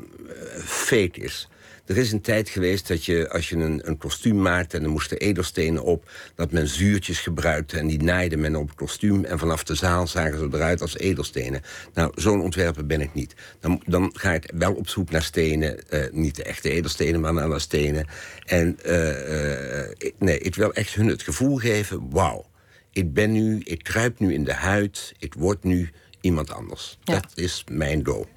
[0.63, 1.47] fake is.
[1.85, 4.77] Er is een tijd geweest dat je, als je een, een kostuum maakte...
[4.77, 7.77] en er moesten edelstenen op, dat men zuurtjes gebruikte...
[7.77, 9.23] en die naaide men op het kostuum...
[9.23, 11.61] en vanaf de zaal zagen ze eruit als edelstenen.
[11.93, 13.35] Nou, zo'n ontwerper ben ik niet.
[13.59, 15.79] Dan, dan ga ik wel op zoek naar stenen.
[15.89, 18.07] Uh, niet de echte edelstenen, maar naar stenen.
[18.45, 22.09] En uh, uh, nee, ik wil echt hun het gevoel geven...
[22.09, 22.45] wauw,
[22.91, 25.13] ik ben nu, ik kruip nu in de huid...
[25.19, 25.89] ik word nu
[26.21, 26.97] iemand anders.
[27.03, 27.13] Ja.
[27.13, 28.27] Dat is mijn doel.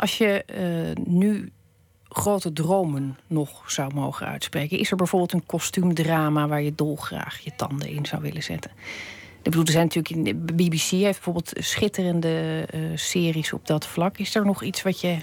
[0.00, 0.44] Als je
[0.96, 1.52] uh, nu
[2.08, 7.52] grote dromen nog zou mogen uitspreken, is er bijvoorbeeld een kostuumdrama waar je dolgraag je
[7.56, 8.70] tanden in zou willen zetten?
[9.36, 13.86] Ik bedoel, er zijn natuurlijk in de BBC heeft bijvoorbeeld schitterende uh, series op dat
[13.86, 14.18] vlak.
[14.18, 15.16] Is er nog iets wat je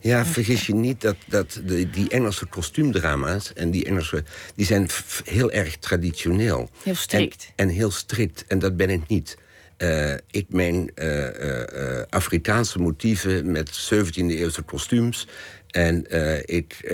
[0.00, 3.52] ja, vergis je niet dat, dat de, die Engelse kostuumdrama's...
[3.52, 4.88] en die Engelse, die zijn
[5.24, 6.70] heel erg traditioneel.
[6.82, 7.52] Heel strikt.
[7.56, 9.36] En, en heel strikt, en dat ben ik niet.
[9.82, 15.28] Uh, ik meen uh, uh, Afrikaanse motieven met 17e-eeuwse kostuums.
[15.70, 16.06] En
[16.46, 16.92] ik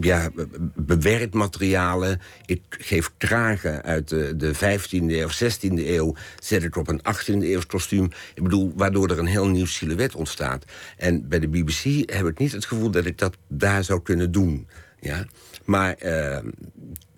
[0.00, 0.30] ja,
[0.74, 2.20] bewerk materialen.
[2.46, 6.14] Ik geef kragen uit de, de 15e of 16e eeuw.
[6.38, 8.04] Zet ik op een 18e eeuws kostuum.
[8.34, 10.64] Ik bedoel, waardoor er een heel nieuw silhouet ontstaat.
[10.96, 14.32] En bij de BBC heb ik niet het gevoel dat ik dat daar zou kunnen
[14.32, 14.68] doen.
[15.00, 15.26] Ja?
[15.64, 15.96] Maar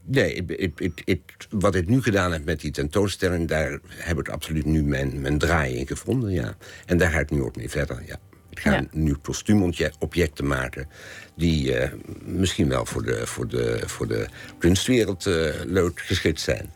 [0.04, 3.48] Nee, ik, ik, ik, wat ik nu gedaan heb met die tentoonstelling...
[3.48, 6.56] daar heb ik absoluut nu mijn, mijn draai in gevonden, ja.
[6.86, 8.16] En daar ga ik nu ook mee verder, ja.
[8.50, 8.84] Ik ga ja.
[8.90, 10.88] nu kostuumobjecten maken...
[11.36, 11.88] die uh,
[12.24, 14.26] misschien wel voor de, voor de, voor de
[14.58, 16.70] kunstwereld uh, leuk geschikt zijn.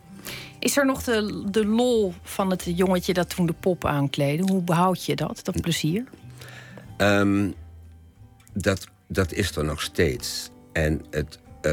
[0.59, 4.53] Is er nog de, de lol van het jongetje dat toen de pop aankleedde?
[4.53, 6.05] Hoe behoud je dat, dat plezier?
[6.99, 7.55] Um,
[8.53, 10.51] dat, dat is er nog steeds.
[10.73, 11.39] En het...
[11.63, 11.73] Uh,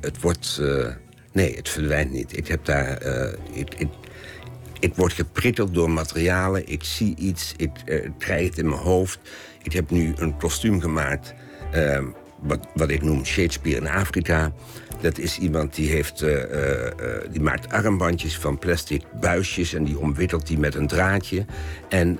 [0.00, 0.58] het wordt.
[0.60, 0.86] Uh,
[1.32, 2.36] nee, het verdwijnt niet.
[2.36, 3.06] Ik heb daar.
[3.06, 3.88] Uh, ik, ik,
[4.80, 6.68] ik, word geprikkeld door materialen.
[6.68, 7.54] Ik zie iets.
[7.56, 9.18] Ik uh, krijg het in mijn hoofd.
[9.62, 11.34] Ik heb nu een kostuum gemaakt.
[12.40, 14.52] wat, wat ik noem Shakespeare in Afrika.
[15.00, 16.24] Dat is iemand die, heeft,
[17.30, 19.74] die maakt armbandjes van plastic buisjes...
[19.74, 21.44] en die omwikkelt die met een draadje.
[21.88, 22.18] En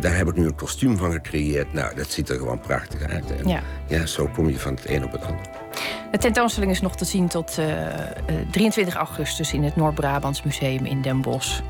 [0.00, 1.72] daar heb ik nu een kostuum van gecreëerd.
[1.72, 3.24] Nou, dat ziet er gewoon prachtig uit.
[3.30, 3.62] En, ja.
[3.88, 5.46] ja, zo kom je van het een op het ander.
[6.10, 7.66] De tentoonstelling is nog te zien tot uh,
[8.50, 11.60] 23 augustus in het Noord-Brabants Museum in Den Bosch.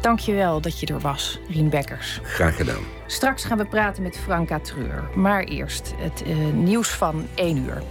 [0.00, 2.20] Dank je wel dat je er was, Rien Bekkers.
[2.22, 2.82] Graag gedaan.
[3.06, 5.04] Straks gaan we praten met Franka Treur.
[5.14, 7.82] Maar eerst het uh, nieuws van 1 uur.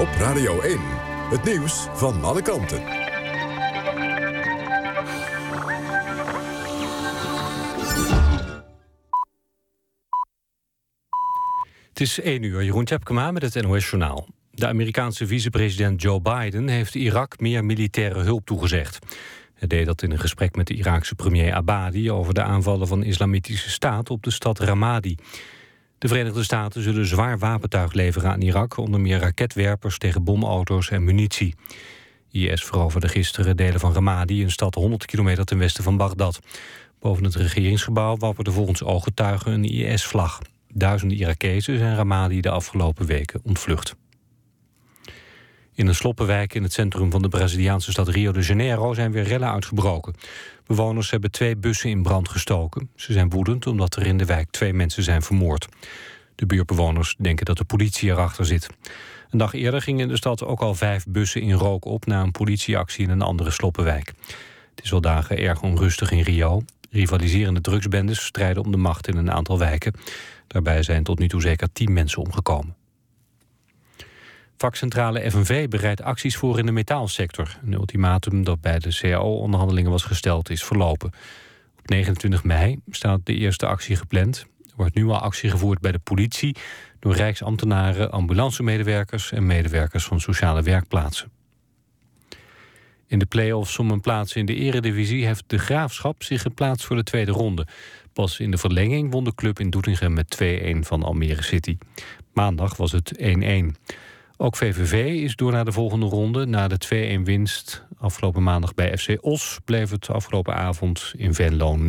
[0.00, 0.78] Op Radio 1.
[1.30, 3.01] Het nieuws van alle kanten.
[12.02, 14.28] Is 1 uur, Jeroen Tjepkema met het NOS Journaal.
[14.50, 18.98] De Amerikaanse vicepresident Joe Biden heeft Irak meer militaire hulp toegezegd.
[19.54, 22.10] Hij deed dat in een gesprek met de Iraakse premier Abadi...
[22.10, 25.16] over de aanvallen van de Islamitische Staat op de stad Ramadi.
[25.98, 28.76] De Verenigde Staten zullen zwaar wapentuig leveren aan Irak...
[28.76, 31.54] onder meer raketwerpers tegen bomauto's en munitie.
[32.30, 34.42] IS veroverde gisteren delen van Ramadi...
[34.42, 36.40] een stad 100 kilometer ten westen van Bagdad.
[37.00, 40.40] Boven het regeringsgebouw wapperde volgens ooggetuigen een IS-vlag.
[40.74, 43.94] Duizenden Irakezen zijn Ramadi de afgelopen weken ontvlucht.
[45.74, 49.22] In een sloppenwijk in het centrum van de Braziliaanse stad Rio de Janeiro zijn weer
[49.22, 50.14] rellen uitgebroken.
[50.66, 52.90] Bewoners hebben twee bussen in brand gestoken.
[52.96, 55.68] Ze zijn woedend omdat er in de wijk twee mensen zijn vermoord.
[56.34, 58.68] De buurtbewoners denken dat de politie erachter zit.
[59.30, 62.06] Een dag eerder gingen in de stad ook al vijf bussen in rook op...
[62.06, 64.12] na een politieactie in een andere sloppenwijk.
[64.74, 66.62] Het is al dagen erg onrustig in Rio.
[66.90, 69.94] Rivaliserende drugsbendes strijden om de macht in een aantal wijken.
[70.52, 72.76] Daarbij zijn tot nu toe zeker tien mensen omgekomen.
[74.56, 77.58] Vakcentrale FNV bereidt acties voor in de metaalsector.
[77.64, 81.12] Een ultimatum dat bij de CAO-onderhandelingen was gesteld is verlopen.
[81.78, 84.46] Op 29 mei staat de eerste actie gepland.
[84.60, 86.56] Er wordt nu al actie gevoerd bij de politie...
[86.98, 89.32] door rijksambtenaren, ambulancemedewerkers...
[89.32, 91.30] en medewerkers van sociale werkplaatsen.
[93.06, 95.26] In de play-offs om een plaats in de eredivisie...
[95.26, 97.66] heeft de Graafschap zich geplaatst voor de tweede ronde.
[98.12, 101.78] Pas in de verlenging won de club in Doetinchem met 2-1 van Almere City.
[102.32, 103.24] Maandag was het 1-1.
[104.36, 106.46] Ook VVV is door naar de volgende ronde.
[106.46, 109.58] Na de 2-1 winst afgelopen maandag bij FC Os...
[109.64, 111.82] bleef het afgelopen avond in Venlo 0-0.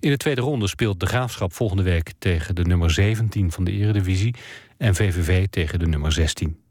[0.00, 2.12] In de tweede ronde speelt de Graafschap volgende week...
[2.18, 4.34] tegen de nummer 17 van de eredivisie...
[4.78, 6.65] en VVV tegen de nummer 16.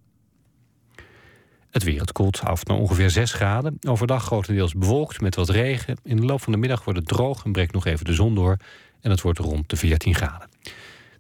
[1.76, 3.78] Het weer, het koelt af naar ongeveer 6 graden.
[3.88, 5.98] Overdag grotendeels bewolkt met wat regen.
[6.04, 8.36] In de loop van de middag wordt het droog en breekt nog even de zon
[8.36, 8.58] door.
[9.02, 10.50] En het wordt rond de 14 graden.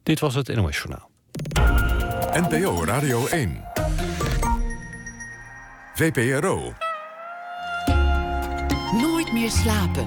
[0.04, 1.10] Dit was het NOS Journaal.
[2.34, 3.64] NPO Radio 1.
[5.96, 6.74] VPRO.
[9.02, 10.04] Nooit meer slapen.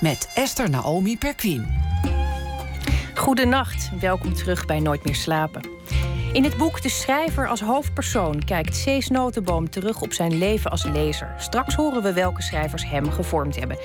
[0.00, 1.89] Met Esther Naomi Perquin.
[3.20, 5.62] Goedenacht, welkom terug bij Nooit meer slapen.
[6.32, 10.84] In het boek De Schrijver als hoofdpersoon kijkt Cees Notenboom terug op zijn leven als
[10.84, 11.34] lezer.
[11.38, 13.78] Straks horen we welke schrijvers hem gevormd hebben.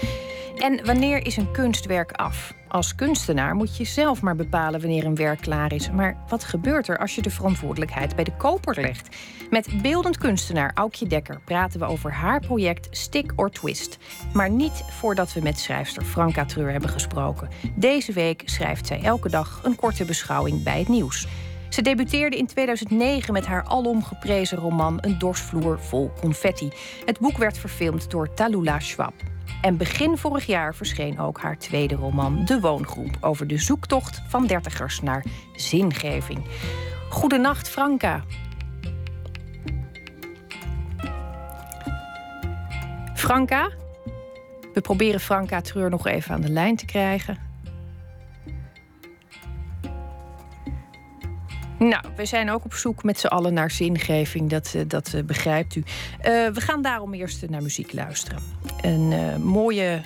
[0.56, 2.54] En wanneer is een kunstwerk af?
[2.68, 5.92] Als kunstenaar moet je zelf maar bepalen wanneer een werk klaar is.
[5.92, 9.16] Maar wat gebeurt er als je de verantwoordelijkheid bij de koper legt?
[9.50, 13.98] Met beeldend kunstenaar Aukje Dekker praten we over haar project Stick or Twist.
[14.34, 17.50] Maar niet voordat we met schrijfster Franka Treur hebben gesproken.
[17.76, 21.28] Deze week schrijft zij elke dag een korte beschouwing bij het nieuws.
[21.70, 26.70] Ze debuteerde in 2009 met haar alom geprezen roman Een dorsvloer vol confetti.
[27.06, 29.14] Het boek werd verfilmd door Talula Schwab.
[29.62, 33.18] En begin vorig jaar verscheen ook haar tweede roman De Woongroep...
[33.22, 36.46] over de zoektocht van dertigers naar zingeving.
[37.10, 38.24] Goedenacht, Franka.
[43.14, 43.70] Franka?
[44.74, 47.38] We proberen Franka Treur nog even aan de lijn te krijgen.
[51.80, 55.24] Nou, we zijn ook op zoek met z'n allen naar zingeving, dat, eh, dat uh,
[55.24, 55.80] begrijpt u.
[55.80, 55.86] Uh,
[56.48, 58.40] we gaan daarom eerst naar muziek luisteren.
[58.82, 60.02] Een mooie,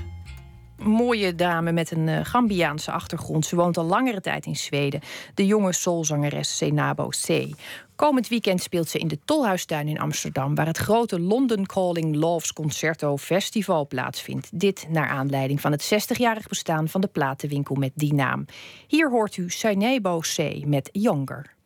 [0.77, 3.45] mooie dame met een Gambiaanse achtergrond.
[3.45, 5.01] Ze woont al langere tijd in Zweden.
[5.33, 7.47] De jonge soulzangeres Senabo C.
[7.95, 10.55] Komend weekend speelt ze in de Tolhuistuin in Amsterdam...
[10.55, 14.59] waar het grote London Calling Loves Concerto Festival plaatsvindt.
[14.59, 18.45] Dit naar aanleiding van het 60-jarig bestaan van de platenwinkel met die naam.
[18.87, 20.65] Hier hoort u Senabo C.
[20.65, 21.57] met Younger.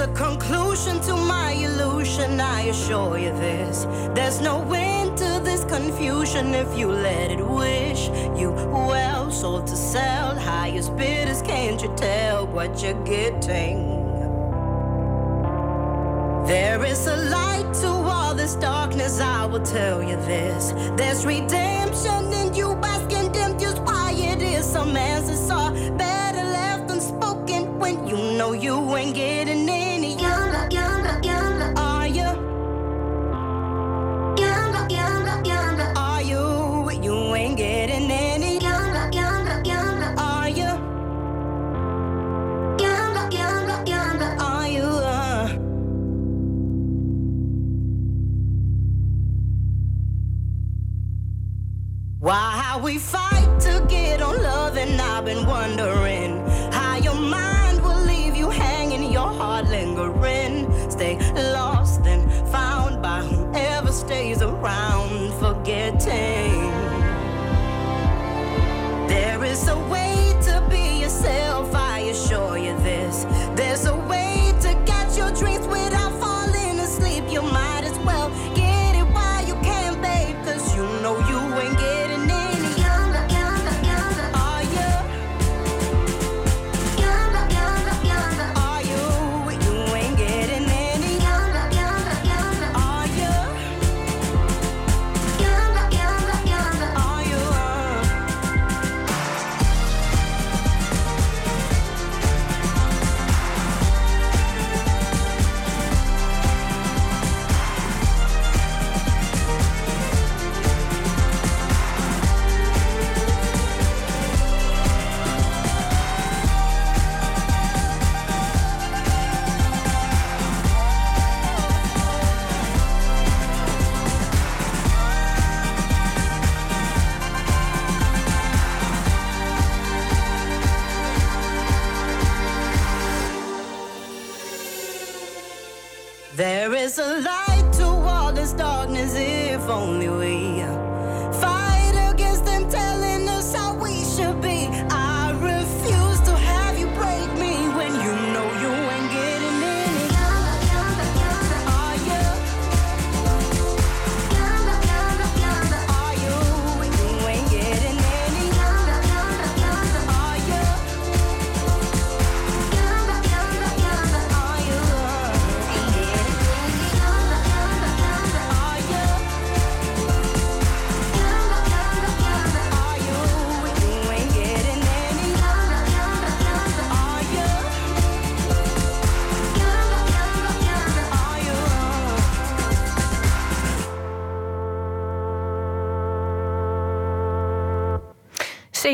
[0.00, 3.84] There's a conclusion to my illusion, I assure you this.
[4.14, 9.30] There's no end to this confusion if you let it wish you well.
[9.30, 13.76] Sold to sell, highest bidders, can't you tell what you're getting?
[16.46, 20.72] There is a light to all this darkness, I will tell you this.
[20.96, 26.09] There's redemption in you basking dim, just why it is some answers are better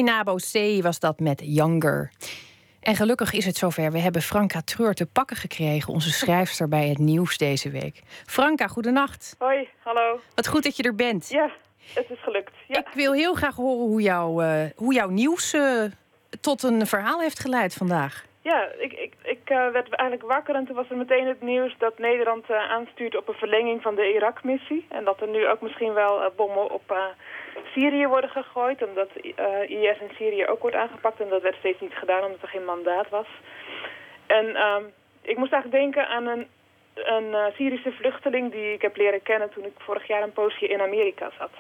[0.07, 2.11] Senabo C was dat met Younger.
[2.81, 3.93] En gelukkig is het zover.
[3.93, 8.03] We hebben Franka Treur te pakken gekregen, onze schrijfster bij het nieuws deze week.
[8.27, 9.35] Franka, goedenacht.
[9.39, 10.21] Hoi, hallo.
[10.35, 11.29] Wat goed dat je er bent.
[11.29, 11.51] Ja,
[11.95, 12.53] het is gelukt.
[12.69, 12.79] Ja.
[12.79, 15.85] Ik wil heel graag horen hoe, jouw eh, hoe jouw nieuws eh,
[16.41, 18.25] tot een verhaal heeft geleid vandaag.
[18.41, 21.75] Ja, ik, ik, ik eh, werd eigenlijk wakker en toen was er meteen het nieuws
[21.79, 24.87] dat Nederland aanstuurt op een verlenging van de Irak-missie.
[24.89, 27.15] En dat er nu ook misschien wel bommen op
[27.75, 28.83] Syrië worden gegooid.
[28.83, 31.21] Omdat eh, IS in Syrië ook wordt aangepakt.
[31.21, 33.27] En dat werd steeds niet gedaan omdat er geen mandaat was.
[34.27, 34.83] En ehm,
[35.23, 36.47] ik moest eigenlijk denken aan een,
[36.95, 40.67] een eh, Syrische vluchteling die ik heb leren kennen toen ik vorig jaar een poosje
[40.69, 41.51] in Amerika zat.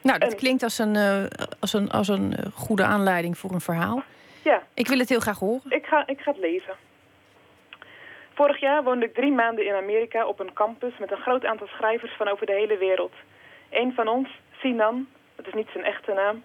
[0.00, 1.24] Nou, dat En- klinkt als een, eh,
[1.60, 4.02] als, een, als een eh, goede aanleiding voor een verhaal.
[4.44, 5.70] Ja, Ik wil het heel graag horen.
[5.70, 6.74] Ik ga, ik ga het lezen.
[8.34, 11.66] Vorig jaar woonde ik drie maanden in Amerika op een campus met een groot aantal
[11.66, 13.12] schrijvers van over de hele wereld.
[13.70, 14.28] Een van ons,
[14.58, 16.42] Sinan, dat is niet zijn echte naam,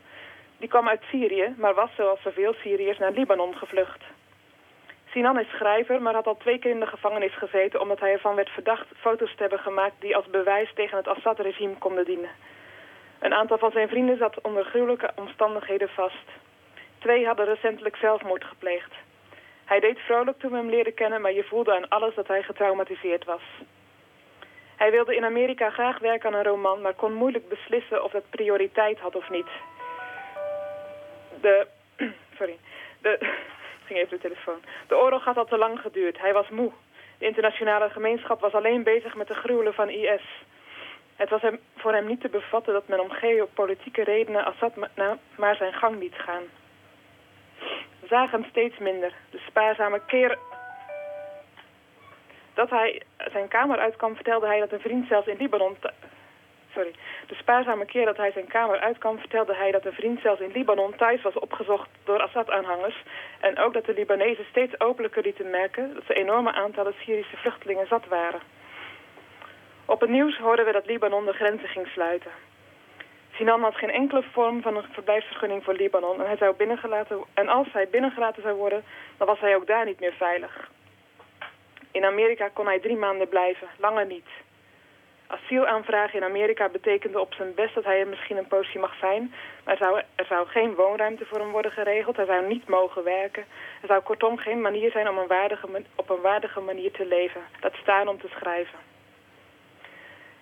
[0.58, 4.02] die kwam uit Syrië, maar was zoals zoveel Syriërs naar Libanon gevlucht.
[5.10, 8.36] Sinan is schrijver, maar had al twee keer in de gevangenis gezeten omdat hij ervan
[8.36, 12.30] werd verdacht foto's te hebben gemaakt die als bewijs tegen het Assad-regime konden dienen.
[13.20, 16.28] Een aantal van zijn vrienden zat onder gruwelijke omstandigheden vast.
[17.00, 18.92] Twee hadden recentelijk zelfmoord gepleegd.
[19.66, 22.44] Hij deed vrolijk toen we hem leerden kennen, maar je voelde aan alles dat hij
[22.44, 23.42] getraumatiseerd was.
[24.76, 28.30] Hij wilde in Amerika graag werken aan een roman, maar kon moeilijk beslissen of dat
[28.30, 29.48] prioriteit had of niet.
[31.42, 31.68] De...
[32.38, 32.58] Sorry.
[33.02, 33.18] De...
[33.86, 34.62] ging even de telefoon.
[34.88, 36.20] De oorlog had al te lang geduurd.
[36.20, 36.72] Hij was moe.
[37.18, 40.22] De internationale gemeenschap was alleen bezig met de gruwelen van IS.
[41.16, 44.74] Het was hem, voor hem niet te bevatten dat men om geopolitieke redenen Assad
[45.36, 46.44] maar zijn gang liet gaan.
[48.10, 49.14] Zagen steeds minder.
[49.30, 50.38] De spaarzame keer
[52.54, 53.02] dat hij
[53.32, 55.78] zijn kamer uitkwam, vertelde hij dat een vriend zelfs in Libanon...
[56.74, 56.94] Sorry.
[57.28, 60.52] De spaarzame keer dat hij zijn kamer uitkwam, vertelde hij dat een vriend zelfs in
[60.52, 63.04] Libanon thuis was opgezocht door Assad-aanhangers.
[63.40, 67.88] En ook dat de Libanezen steeds openlijker lieten merken dat ze enorme aantallen Syrische vluchtelingen
[67.88, 68.40] zat waren.
[69.86, 72.32] Op het nieuws hoorden we dat Libanon de grenzen ging sluiten.
[73.34, 77.48] Sinan had geen enkele vorm van een verblijfsvergunning voor Libanon en, hij zou binnengelaten, en
[77.48, 78.84] als hij binnengelaten zou worden,
[79.18, 80.70] dan was hij ook daar niet meer veilig.
[81.94, 84.30] In Amerika kon hij drie maanden blijven, langer niet.
[85.28, 89.34] Asielaanvragen in Amerika betekende op zijn best dat hij er misschien een poosje mag zijn,
[89.64, 93.04] maar er zou, er zou geen woonruimte voor hem worden geregeld, hij zou niet mogen
[93.04, 93.46] werken.
[93.82, 97.42] Er zou kortom geen manier zijn om een waardige, op een waardige manier te leven,
[97.62, 98.80] laat staan om te schrijven.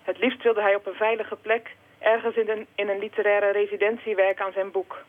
[0.02, 1.70] Het liefst wilde hij op een veilige plek
[2.02, 5.04] Ergens in in een literaire residentie werken aan zijn boek.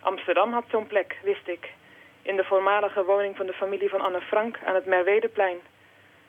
[0.00, 1.72] Amsterdam had zo'n plek, wist ik.
[2.24, 5.58] In de voormalige woning van de familie van Anne Frank aan het Merwedeplein.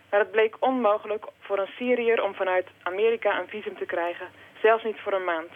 [0.09, 4.27] Maar het bleek onmogelijk voor een Syriër om vanuit Amerika een visum te krijgen.
[4.61, 5.51] Zelfs niet voor een maand.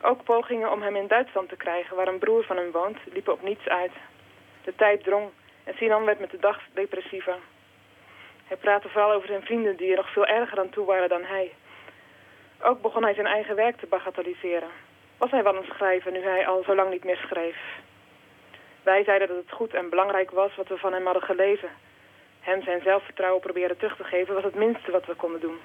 [0.00, 3.32] Ook pogingen om hem in Duitsland te krijgen, waar een broer van hem woont, liepen
[3.32, 3.92] op niets uit.
[4.64, 5.30] De tijd drong
[5.64, 7.36] en Sinan werd met de dag depressiever.
[8.46, 11.24] Hij praatte vooral over zijn vrienden die er nog veel erger aan toe waren dan
[11.24, 11.52] hij.
[12.62, 14.70] Ook begon hij zijn eigen werk te bagatelliseren.
[15.16, 17.56] Was hij wel een schrijver nu hij al zo lang niet meer schreef?
[18.92, 21.68] Wij zeiden dat het goed en belangrijk was wat we van hem hadden gelezen.
[22.40, 25.58] Hem zijn zelfvertrouwen proberen terug te geven was het minste wat we konden doen.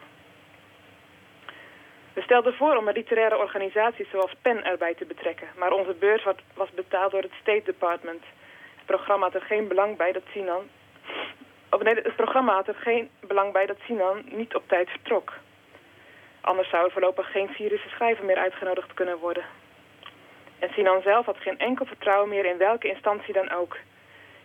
[2.14, 6.24] We stelden voor om een literaire organisaties zoals PEN erbij te betrekken, maar onze beurs
[6.54, 8.24] was betaald door het State Department.
[8.76, 10.64] Het programma had er geen belang bij dat Sinan...
[11.80, 15.34] Nee, het programma had er geen belang bij dat Sinan niet op tijd vertrok.
[16.42, 19.44] Anders zou er voorlopig geen Syrische schrijver meer uitgenodigd kunnen worden.
[20.62, 23.78] En Sinan zelf had geen enkel vertrouwen meer in welke instantie dan ook.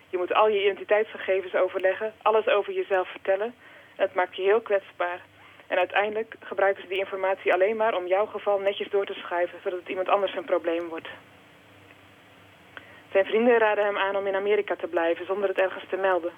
[0.08, 3.54] Je moet al je identiteitsgegevens overleggen, alles over jezelf vertellen.
[3.96, 5.20] En het maakt je heel kwetsbaar.
[5.66, 9.58] En uiteindelijk gebruiken ze die informatie alleen maar om jouw geval netjes door te schuiven,
[9.62, 11.08] zodat het iemand anders een probleem wordt.
[13.12, 16.32] Zijn vrienden raden hem aan om in Amerika te blijven zonder het ergens te melden.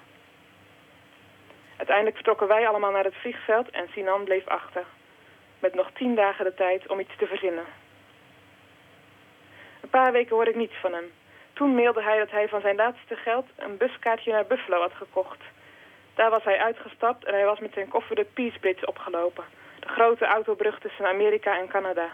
[1.77, 4.83] Uiteindelijk vertrokken wij allemaal naar het vliegveld en Sinan bleef achter.
[5.59, 7.65] Met nog tien dagen de tijd om iets te verzinnen.
[9.81, 11.11] Een paar weken hoorde ik niets van hem.
[11.53, 15.41] Toen mailde hij dat hij van zijn laatste geld een buskaartje naar Buffalo had gekocht.
[16.13, 19.43] Daar was hij uitgestapt en hij was met zijn koffer de Peace Bridge opgelopen.
[19.79, 22.09] De grote autobrug tussen Amerika en Canada.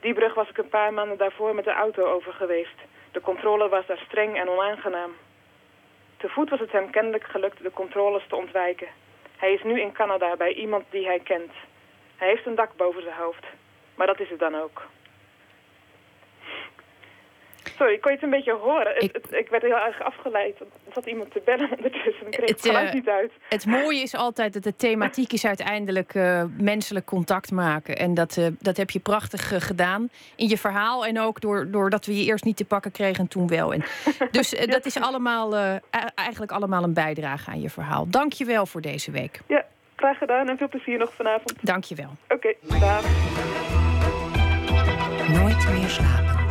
[0.00, 2.78] Die brug was ik een paar maanden daarvoor met de auto over geweest.
[3.12, 5.16] De controle was daar streng en onaangenaam.
[6.16, 8.88] Te voet was het hem kennelijk gelukt de controles te ontwijken.
[9.36, 11.52] Hij is nu in Canada bij iemand die hij kent.
[12.16, 13.44] Hij heeft een dak boven zijn hoofd.
[13.94, 14.82] Maar dat is het dan ook.
[17.78, 19.02] Sorry, ik kon je het een beetje horen.
[19.02, 20.60] Ik, het, ik werd heel erg afgeleid.
[20.60, 23.32] Er zat iemand te bellen ondertussen en kreeg het, het geluid uh, niet uit.
[23.48, 27.96] Het mooie is altijd dat de thematiek is uiteindelijk uh, menselijk contact maken.
[27.96, 31.06] En dat, uh, dat heb je prachtig gedaan in je verhaal.
[31.06, 33.72] En ook door, doordat we je eerst niet te pakken kregen en toen wel.
[33.72, 33.84] En
[34.30, 34.66] dus ja.
[34.66, 35.80] dat is allemaal,
[36.14, 38.08] eigenlijk allemaal een bijdrage aan je verhaal.
[38.08, 39.40] Dank je wel voor deze week.
[39.46, 39.64] Ja,
[39.96, 41.54] graag gedaan en veel plezier nog vanavond.
[41.60, 42.10] Dank je wel.
[42.28, 43.02] Oké, okay, dag.
[45.28, 46.47] Nooit meer slapen.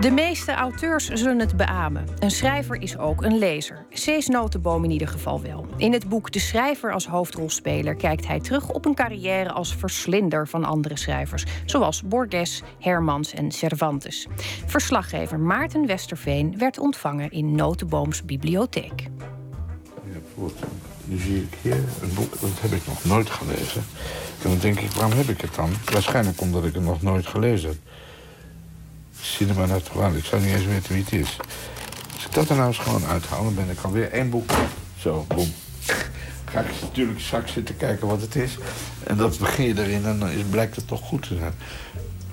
[0.00, 2.06] De meeste auteurs zullen het beamen.
[2.18, 3.86] Een schrijver is ook een lezer.
[3.90, 5.66] Cees Notenboom in ieder geval wel.
[5.76, 10.48] In het boek De Schrijver als hoofdrolspeler kijkt hij terug op een carrière als verslinder
[10.48, 14.26] van andere schrijvers, zoals Borges, Hermans en Cervantes.
[14.66, 19.06] Verslaggever Maarten Westerveen werd ontvangen in Notenbooms bibliotheek.
[20.12, 20.48] Ja,
[21.04, 23.82] nu zie ik hier een boek, dat heb ik nog nooit gelezen.
[24.42, 25.70] En dan denk ik, waarom heb ik het dan?
[25.92, 27.78] Waarschijnlijk omdat ik het nog nooit gelezen heb.
[29.20, 30.14] Cinema Natural.
[30.14, 31.36] Ik zou niet eens weten wie het is.
[32.14, 34.50] Als ik dat er nou eens gewoon uithaal, dan ben ik alweer één boek.
[34.98, 35.52] Zo, boem.
[36.44, 38.58] Ga ik natuurlijk straks zitten kijken wat het is.
[39.04, 41.52] En dan begin je erin en dan is, blijkt het toch goed te zijn.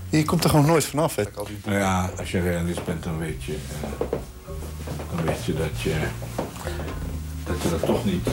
[0.09, 1.23] Je komt er gewoon nooit vanaf, hè?
[1.65, 3.57] Nou ja, als je realist bent, dan weet je...
[5.15, 5.95] dan weet je dat je...
[7.43, 8.27] dat je dat toch niet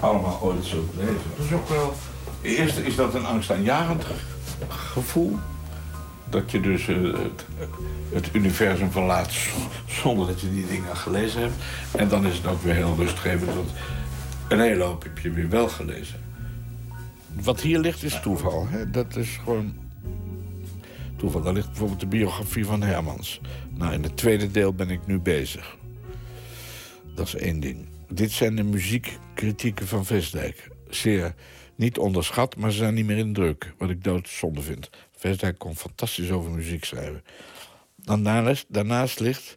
[0.00, 1.20] allemaal ooit zult lezen.
[1.36, 1.94] Dat is ook wel...
[2.42, 4.04] Eerst is dat een angstaanjagend
[4.68, 5.38] gevoel
[6.30, 7.46] dat je dus uh, het,
[8.12, 9.32] het, universum verlaat
[9.86, 11.54] zonder dat je die dingen gelezen hebt.
[11.96, 13.70] En dan is het ook weer heel rustgevend, want
[14.48, 16.20] een hele hoop heb je weer wel gelezen.
[17.42, 18.68] Wat hier ligt is toeval.
[18.68, 18.90] Hè?
[18.90, 19.74] Dat is gewoon
[21.16, 21.42] toeval.
[21.42, 23.40] Daar ligt bijvoorbeeld de biografie van Hermans.
[23.70, 25.76] Nou, in het tweede deel ben ik nu bezig.
[27.14, 27.86] Dat is één ding.
[28.08, 30.68] Dit zijn de muziekkritieken van Vestdijk.
[30.88, 31.34] Zeer
[31.74, 33.74] niet onderschat, maar ze zijn niet meer in druk.
[33.78, 34.90] Wat ik doodzonde vind.
[35.18, 37.24] Vestdijk kon fantastisch over muziek schrijven.
[37.96, 39.56] Dan daarnaast, daarnaast ligt,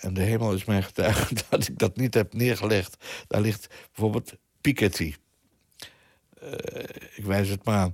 [0.00, 3.04] en de hemel is mijn getuige dat ik dat niet heb neergelegd...
[3.26, 5.14] daar ligt bijvoorbeeld Piketty.
[6.42, 6.52] Uh,
[7.14, 7.92] ik wijs het maar aan.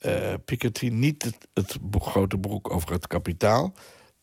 [0.00, 3.74] Uh, Piketty, niet het, het grote broek over het kapitaal...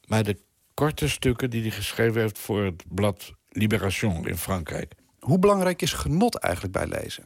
[0.05, 0.38] maar de
[0.74, 4.93] korte stukken die hij geschreven heeft voor het blad Libération in Frankrijk.
[5.20, 7.26] Hoe belangrijk is genot eigenlijk bij lezen?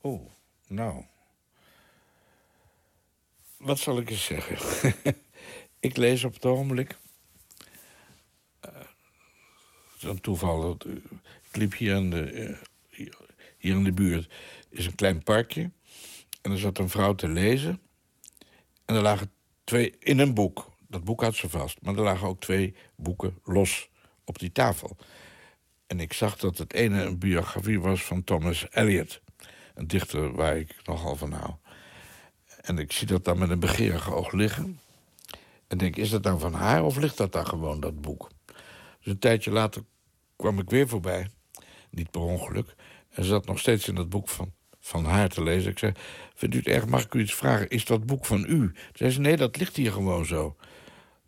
[0.00, 0.30] Oh,
[0.66, 1.04] nou
[3.60, 4.94] wat zal ik eens zeggen?
[5.80, 6.96] ik lees op het ogenblik.
[8.66, 8.80] Uh,
[10.00, 10.76] een toeval.
[10.78, 10.92] Eh,
[11.50, 13.06] ik liep hier in, de, uh,
[13.58, 14.32] hier in de buurt.
[14.70, 15.70] is een klein parkje.
[16.42, 17.80] En er zat een vrouw te lezen.
[18.84, 19.32] En er lagen
[19.64, 19.94] twee.
[19.98, 20.70] in een boek.
[20.88, 21.82] Dat boek had ze vast.
[21.82, 23.88] Maar er lagen ook twee boeken los
[24.24, 24.96] op die tafel.
[25.86, 29.20] En ik zag dat het ene een biografie was van Thomas Eliot.
[29.74, 31.54] Een dichter waar ik nogal van hou.
[32.60, 34.80] En ik zie dat dan met een begeerig oog liggen.
[35.66, 38.30] En denk, is dat nou van haar of ligt dat dan gewoon, dat boek?
[38.98, 39.82] Dus een tijdje later
[40.36, 41.30] kwam ik weer voorbij.
[41.90, 42.74] Niet per ongeluk.
[43.10, 45.70] En zat nog steeds in dat boek van, van haar te lezen.
[45.70, 45.92] Ik zei,
[46.34, 47.68] vindt u het erg, mag ik u iets vragen?
[47.68, 48.72] Is dat boek van u?
[48.92, 50.56] Zei ze, nee, dat ligt hier gewoon zo.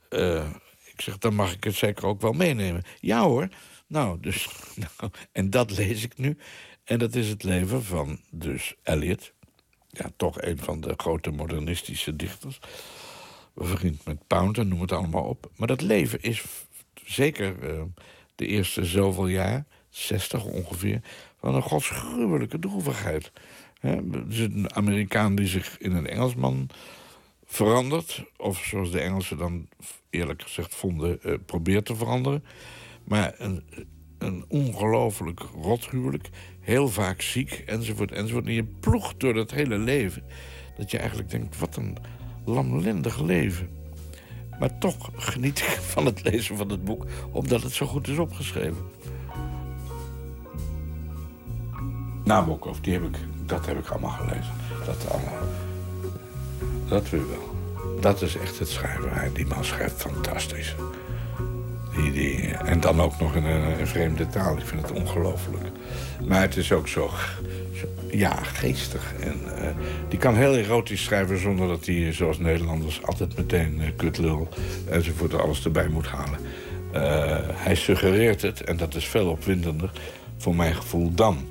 [0.08, 0.50] Eh,
[0.84, 2.82] ik zeg, dan mag ik het zeker ook wel meenemen.
[3.00, 3.48] Ja hoor.
[3.86, 4.48] Nou, dus,
[4.98, 6.36] nou, en dat lees ik nu.
[6.84, 9.32] En dat is het leven van dus Eliot.
[9.94, 12.58] Ja, toch een van de grote modernistische dichters.
[13.56, 15.50] Vriend met Pound en noem het allemaal op.
[15.56, 16.44] Maar dat leven is
[17.04, 17.82] zeker eh,
[18.34, 21.00] de eerste zoveel jaar, 60 ongeveer,
[21.38, 23.32] van een godsgruwelijke droevigheid.
[23.80, 26.68] Het is een Amerikaan die zich in een Engelsman
[27.44, 28.24] verandert.
[28.36, 29.68] Of zoals de Engelsen dan
[30.10, 32.44] eerlijk gezegd vonden, uh, probeert te veranderen.
[33.04, 33.64] Maar een,
[34.22, 36.28] een ongelooflijk rothuwelijk.
[36.60, 38.46] Heel vaak ziek, enzovoort, enzovoort.
[38.46, 40.22] En je ploegt door dat hele leven.
[40.76, 41.96] Dat je eigenlijk denkt, wat een
[42.44, 43.68] lamlendig leven.
[44.58, 45.64] Maar toch geniet ik
[45.94, 47.06] van het lezen van het boek...
[47.30, 48.90] omdat het zo goed is opgeschreven.
[52.24, 53.16] Nabokov, die heb ik,
[53.46, 54.52] dat heb ik allemaal gelezen.
[54.86, 55.48] Dat allemaal.
[56.88, 57.50] Dat wel.
[58.00, 59.34] Dat is echt het schrijven.
[59.34, 60.74] Die man schrijft fantastisch.
[61.94, 64.56] Die, en dan ook nog in een, vreemde taal.
[64.56, 65.66] Ik vind het ongelooflijk.
[66.26, 67.10] Maar het is ook zo,
[68.10, 69.14] ja, geestig.
[69.20, 69.68] En uh,
[70.08, 74.48] die kan heel erotisch schrijven zonder dat hij, zoals Nederlanders, altijd meteen uh, kutlul
[74.90, 76.38] enzovoort alles erbij moet halen.
[76.94, 77.00] Uh,
[77.52, 79.90] hij suggereert het, en dat is veel opwindender
[80.36, 81.46] voor mijn gevoel dan.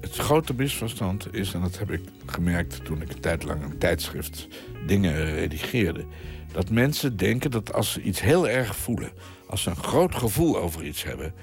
[0.00, 3.78] Het grote misverstand is, en dat heb ik gemerkt toen ik een tijd lang een
[3.78, 4.48] tijdschrift
[4.86, 6.04] dingen redigeerde,
[6.52, 9.12] dat mensen denken dat als ze iets heel erg voelen,
[9.46, 11.34] als ze een groot gevoel over iets hebben,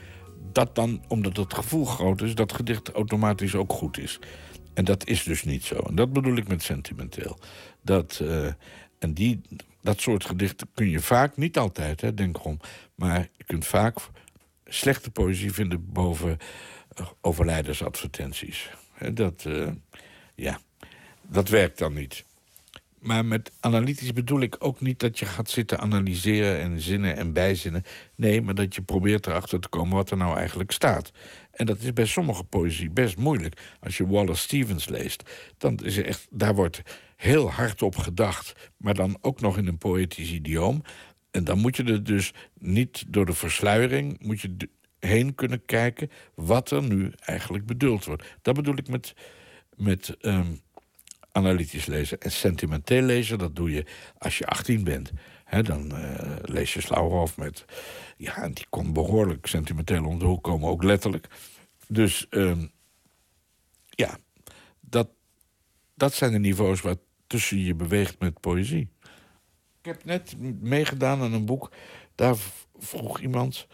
[0.51, 4.20] dat dan, omdat het gevoel groot is, dat gedicht automatisch ook goed is.
[4.74, 5.76] En dat is dus niet zo.
[5.76, 7.39] En dat bedoel ik met sentimenteel.
[7.82, 8.47] Dat, uh,
[8.99, 9.41] en die,
[9.82, 12.60] dat soort gedichten kun je vaak, niet altijd, hè, denk erom,
[12.95, 13.97] maar je kunt vaak
[14.66, 16.38] slechte poëzie vinden boven
[16.99, 18.70] uh, overlijdensadvertenties.
[19.14, 19.68] Dat, uh,
[20.36, 20.60] ja,
[21.22, 22.26] dat werkt dan niet.
[23.06, 27.34] Maar met analytisch bedoel ik ook niet dat je gaat zitten analyseren en zinnen en
[27.34, 27.84] bijzinnen.
[28.16, 31.12] Nee, maar dat je probeert erachter te komen wat er nou eigenlijk staat.
[31.51, 33.62] En dat is bij sommige poëzie best moeilijk.
[33.80, 36.82] Als je Wallace Stevens leest, dan is er echt, daar wordt
[37.16, 40.82] heel hard op gedacht, maar dan ook nog in een poëtisch idioom.
[41.32, 44.56] En dan moet je er dus niet door de versluiering, moet je
[44.99, 48.24] heen kunnen kijken wat er nu eigenlijk bedoeld wordt.
[48.41, 49.14] Dat bedoel ik met,
[49.76, 50.64] met um,
[51.36, 52.20] analytisch lezen.
[52.20, 53.86] En sentimenteel lezen, dat doe je
[54.18, 55.12] als je 18 bent.
[55.62, 57.66] dan uh, lees je Slauwhof met...
[58.18, 61.28] Ja, en die kon behoorlijk sentimenteel om de hoek komen, ook letterlijk.
[61.88, 62.64] Dus uh,
[63.90, 64.18] ja,
[64.80, 65.10] dat,
[65.94, 66.96] dat zijn de niveaus waar
[67.28, 68.90] tussen je beweegt met poëzie.
[69.82, 71.72] Ik heb net meegedaan aan een boek.
[72.16, 72.36] Daar
[72.78, 73.68] vroeg iemand...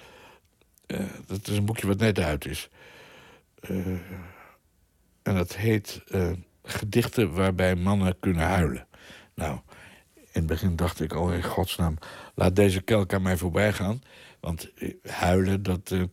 [0.88, 2.70] Uh, dat is een boekje wat net uit is.
[3.70, 3.88] Uh,
[5.22, 6.03] en dat heet
[6.64, 8.88] gedichten waarbij mannen kunnen huilen.
[9.36, 9.59] Nou,
[10.16, 11.97] in het begin dacht ik, oh in godsnaam,
[12.36, 14.01] laat deze kelk aan mij voorbij gaan.
[14.39, 16.03] Want eh, huilen, dat uh,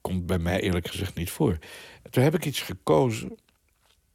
[0.00, 1.58] komt bij mij eerlijk gezegd niet voor.
[2.10, 3.38] toen heb ik iets gekozen.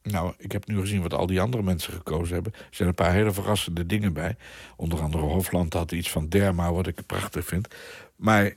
[0.04, 2.54] Nou, ik heb nu gezien wat al die andere mensen gekozen hebben.
[2.54, 4.36] Er zijn een paar hele verrassende dingen bij.
[4.76, 7.68] Onder andere Hofland had iets van Derma, wat ik prachtig vind.
[8.16, 8.56] Maar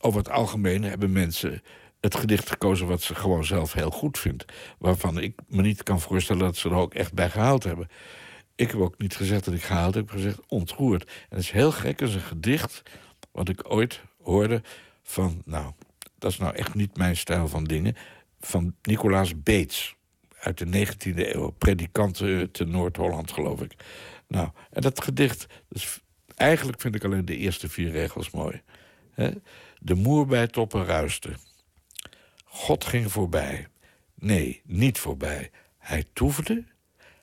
[0.00, 1.62] over het algemeen hebben mensen
[2.06, 4.44] het gedicht gekozen wat ze gewoon zelf heel goed vindt.
[4.78, 7.88] Waarvan ik me niet kan voorstellen dat ze er ook echt bij gehaald hebben.
[8.54, 11.04] Ik heb ook niet gezegd dat ik gehaald heb, ik heb gezegd ontroerd.
[11.04, 12.82] En het is heel gek, het is een gedicht
[13.32, 14.62] wat ik ooit hoorde
[15.02, 15.72] van, nou,
[16.18, 17.96] dat is nou echt niet mijn stijl van dingen,
[18.40, 19.94] van Nicolaas Beets
[20.38, 22.14] uit de 19e eeuw, predikant
[22.52, 23.74] te Noord-Holland, geloof ik.
[24.28, 26.00] Nou, en dat gedicht, dus
[26.34, 28.62] eigenlijk vind ik alleen de eerste vier regels mooi.
[29.78, 31.30] De moer bij toppen ruiste.
[32.56, 33.68] God ging voorbij.
[34.14, 35.50] Nee, niet voorbij.
[35.78, 36.64] Hij toefde,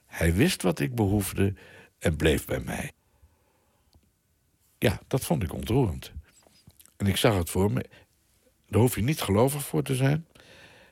[0.05, 1.53] hij wist wat ik behoefde
[1.99, 2.91] en bleef bij mij.
[4.77, 6.11] Ja, dat vond ik ontroerend.
[6.97, 7.85] En ik zag het voor me.
[8.67, 10.27] Daar hoef je niet gelovig voor te zijn.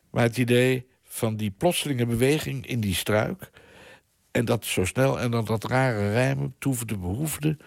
[0.10, 3.50] Maar het idee van die plotselinge beweging in die struik.
[4.32, 7.58] En dat zo snel en dan dat rare rijmen, toefde, behoefde.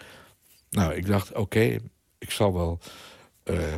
[0.69, 1.77] Nou, ik dacht, oké,
[2.17, 2.79] ik zal wel.
[3.43, 3.75] Uh,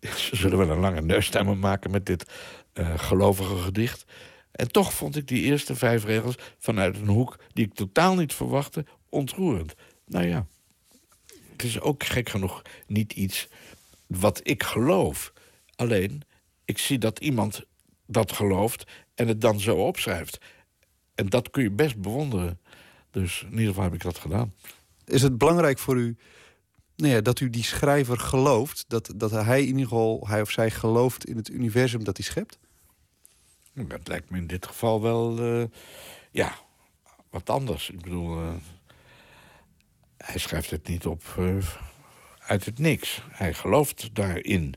[0.00, 2.30] ze zullen wel een lange neus maken met dit
[2.74, 4.04] uh, gelovige gedicht.
[4.50, 8.34] En toch vond ik die eerste vijf regels vanuit een hoek die ik totaal niet
[8.34, 9.74] verwachtte ontroerend.
[10.06, 10.46] Nou ja,
[11.52, 13.48] het is ook gek genoeg niet iets
[14.06, 15.32] wat ik geloof.
[15.74, 16.22] Alleen,
[16.64, 17.64] ik zie dat iemand
[18.06, 20.38] dat gelooft en het dan zo opschrijft.
[21.14, 22.60] En dat kun je best bewonderen.
[23.10, 24.54] Dus in ieder geval heb ik dat gedaan.
[25.04, 26.16] Is het belangrijk voor u
[26.98, 28.84] nou ja, dat u die schrijver gelooft?
[28.88, 32.26] Dat, dat hij in ieder geval, hij of zij gelooft in het universum dat hij
[32.26, 32.58] schept?
[33.72, 35.64] Dat lijkt me in dit geval wel, eh,
[36.30, 36.58] ja,
[37.30, 37.90] wat anders.
[37.90, 38.54] Ik bedoel, eh,
[40.16, 41.56] hij schrijft het niet op eh,
[42.38, 43.22] uit het niks.
[43.30, 44.74] Hij gelooft daarin.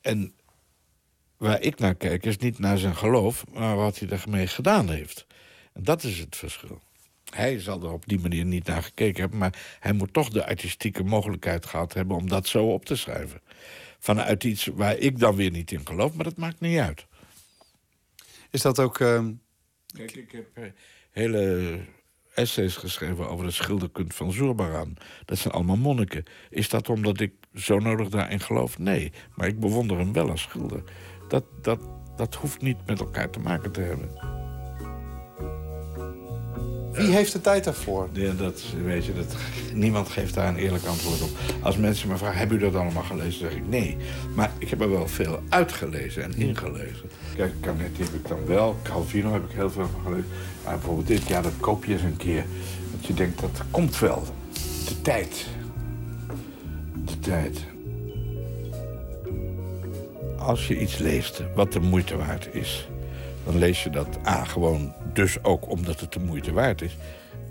[0.00, 0.34] En
[1.36, 5.26] waar ik naar kijk is niet naar zijn geloof, maar wat hij ermee gedaan heeft.
[5.72, 6.80] En dat is het verschil.
[7.30, 10.46] Hij zal er op die manier niet naar gekeken hebben, maar hij moet toch de
[10.46, 13.40] artistieke mogelijkheid gehad hebben om dat zo op te schrijven.
[13.98, 17.06] Vanuit iets waar ik dan weer niet in geloof, maar dat maakt niet uit.
[18.50, 19.00] Is dat ook.
[19.00, 19.32] ehm,
[19.96, 20.64] Kijk, ik heb eh,
[21.10, 21.78] hele
[22.34, 24.96] essays geschreven over de schilderkunst van Zurbaran.
[25.24, 26.24] Dat zijn allemaal monniken.
[26.50, 28.78] Is dat omdat ik zo nodig daarin geloof?
[28.78, 30.82] Nee, maar ik bewonder hem wel als schilder.
[31.28, 31.80] Dat, dat,
[32.16, 34.39] dat hoeft niet met elkaar te maken te hebben.
[36.92, 38.08] Wie heeft de tijd daarvoor?
[38.12, 39.36] Ja, dat, weet je, dat,
[39.74, 41.30] niemand geeft daar een eerlijk antwoord op.
[41.62, 43.40] Als mensen me vragen, hebben u dat allemaal gelezen?
[43.40, 43.96] zeg ik nee.
[44.34, 47.10] Maar ik heb er wel veel uitgelezen en ingelezen.
[47.36, 48.76] Kijk, Canetti heb ik dan wel.
[48.82, 50.28] Calvino heb ik heel veel van gelezen.
[50.64, 52.44] Maar bijvoorbeeld dit, ja, dat koop je eens een keer.
[52.96, 54.24] Dat je denkt, dat komt wel.
[54.88, 55.46] De tijd.
[57.04, 57.64] De tijd.
[60.38, 62.88] Als je iets leest wat de moeite waard is...
[63.44, 66.96] dan lees je dat A, gewoon dus ook omdat het de moeite waard is.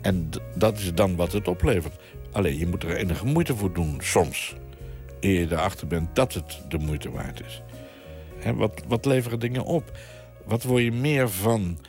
[0.01, 1.99] En dat is dan wat het oplevert.
[2.31, 4.55] Alleen, je moet er enige moeite voor doen, soms.
[5.19, 7.61] Eer je erachter bent dat het de moeite waard is.
[8.55, 9.97] Wat, wat leveren dingen op?
[10.45, 11.79] Wat word je meer van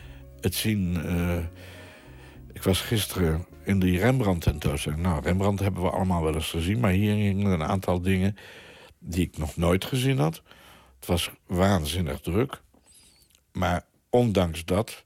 [0.41, 1.05] het zien...
[1.05, 1.39] eh,
[2.53, 5.03] ik was gisteren in die Rembrandt tentoonstelling.
[5.03, 6.81] Nou, Rembrandt hebben we allemaal wel eens gezien...
[6.81, 8.37] maar hier hingen een aantal dingen
[8.99, 10.43] die ik nog nooit gezien had.
[10.99, 12.61] Het was waanzinnig druk.
[13.53, 15.05] Maar ondanks dat...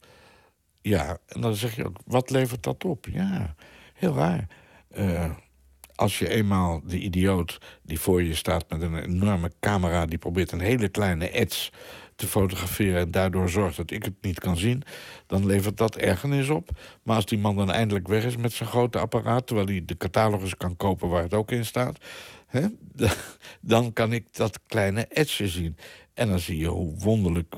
[0.86, 3.06] Ja, en dan zeg je ook, wat levert dat op?
[3.10, 3.54] Ja,
[3.94, 4.46] heel raar.
[4.90, 5.30] Eh,
[5.94, 10.06] als je eenmaal de idioot die voor je staat met een enorme camera...
[10.06, 11.72] die probeert een hele kleine ets
[12.16, 13.00] te fotograferen...
[13.00, 14.82] en daardoor zorgt dat ik het niet kan zien...
[15.26, 16.70] dan levert dat ergernis op.
[17.02, 19.46] Maar als die man dan eindelijk weg is met zijn grote apparaat...
[19.46, 22.04] terwijl hij de catalogus kan kopen waar het ook in staat...
[22.46, 22.66] Hè,
[23.60, 25.76] dan kan ik dat kleine etsje zien.
[26.14, 27.54] En dan zie je hoe wonderlijk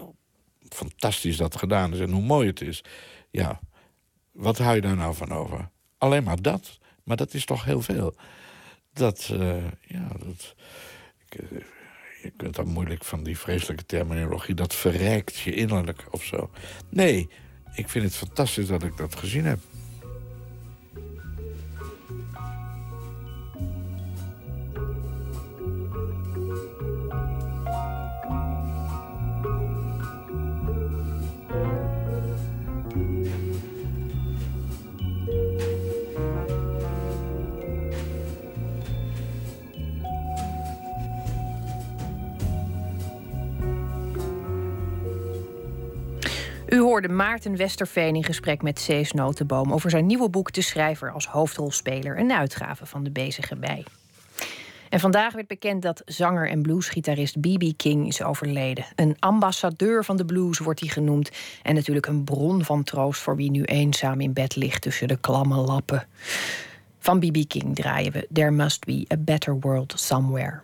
[0.69, 2.01] fantastisch dat gedaan is...
[2.01, 2.85] en hoe mooi het is.
[3.31, 3.61] Ja,
[4.33, 5.71] wat hou je daar nou van over?
[5.99, 6.79] Alleen maar dat.
[7.05, 8.15] Maar dat is toch heel veel.
[8.93, 10.55] Dat, eh, ja, dat...
[11.29, 11.59] Ik, eh,
[12.23, 14.55] je kunt dan moeilijk van die vreselijke terminologie...
[14.55, 16.51] dat verrijkt je innerlijk of zo.
[16.89, 17.29] Nee,
[17.75, 19.59] ik vind het fantastisch dat ik dat gezien heb.
[47.37, 52.19] Maarten Westerveen in gesprek met Cees Notenboom over zijn nieuwe boek De Schrijver als hoofdrolspeler,
[52.19, 53.85] een uitgave van de Bezige Bij.
[54.89, 57.73] En vandaag werd bekend dat zanger en bluesgitarist B.B.
[57.77, 58.85] King is overleden.
[58.95, 61.31] Een ambassadeur van de blues wordt hij genoemd.
[61.63, 65.17] En natuurlijk een bron van troost voor wie nu eenzaam in bed ligt tussen de
[65.17, 66.07] klamme lappen.
[66.99, 67.49] Van B.B.
[67.49, 70.61] King draaien we There Must Be a Better World Somewhere.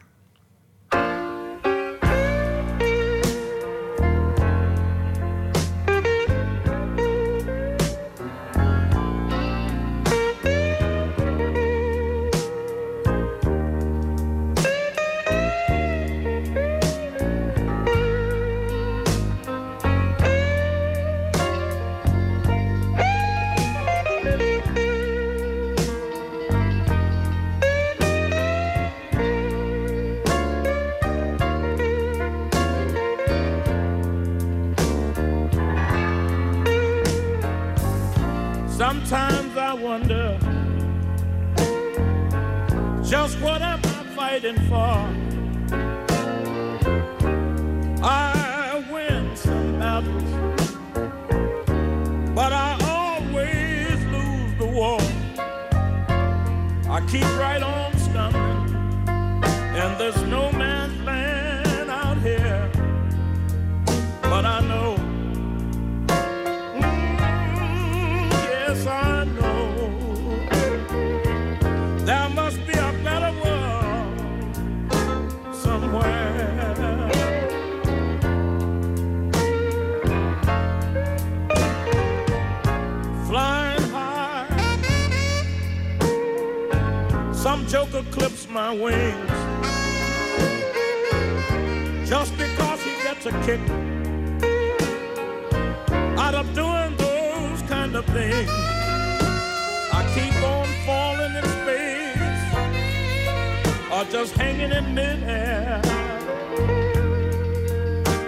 [104.02, 105.80] Or just hanging in midair.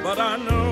[0.03, 0.64] But I know.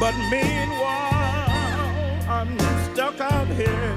[0.00, 1.50] But meanwhile,
[2.28, 2.56] I'm
[2.92, 3.96] stuck out here.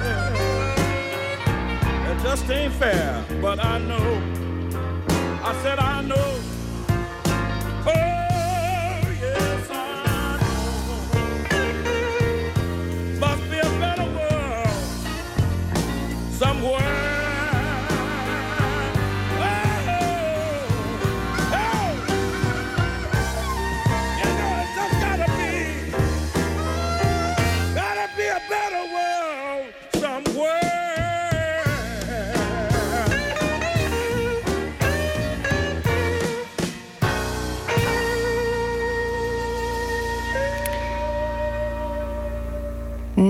[2.09, 4.21] It just ain't fair, but I know.
[5.43, 6.30] I said I know.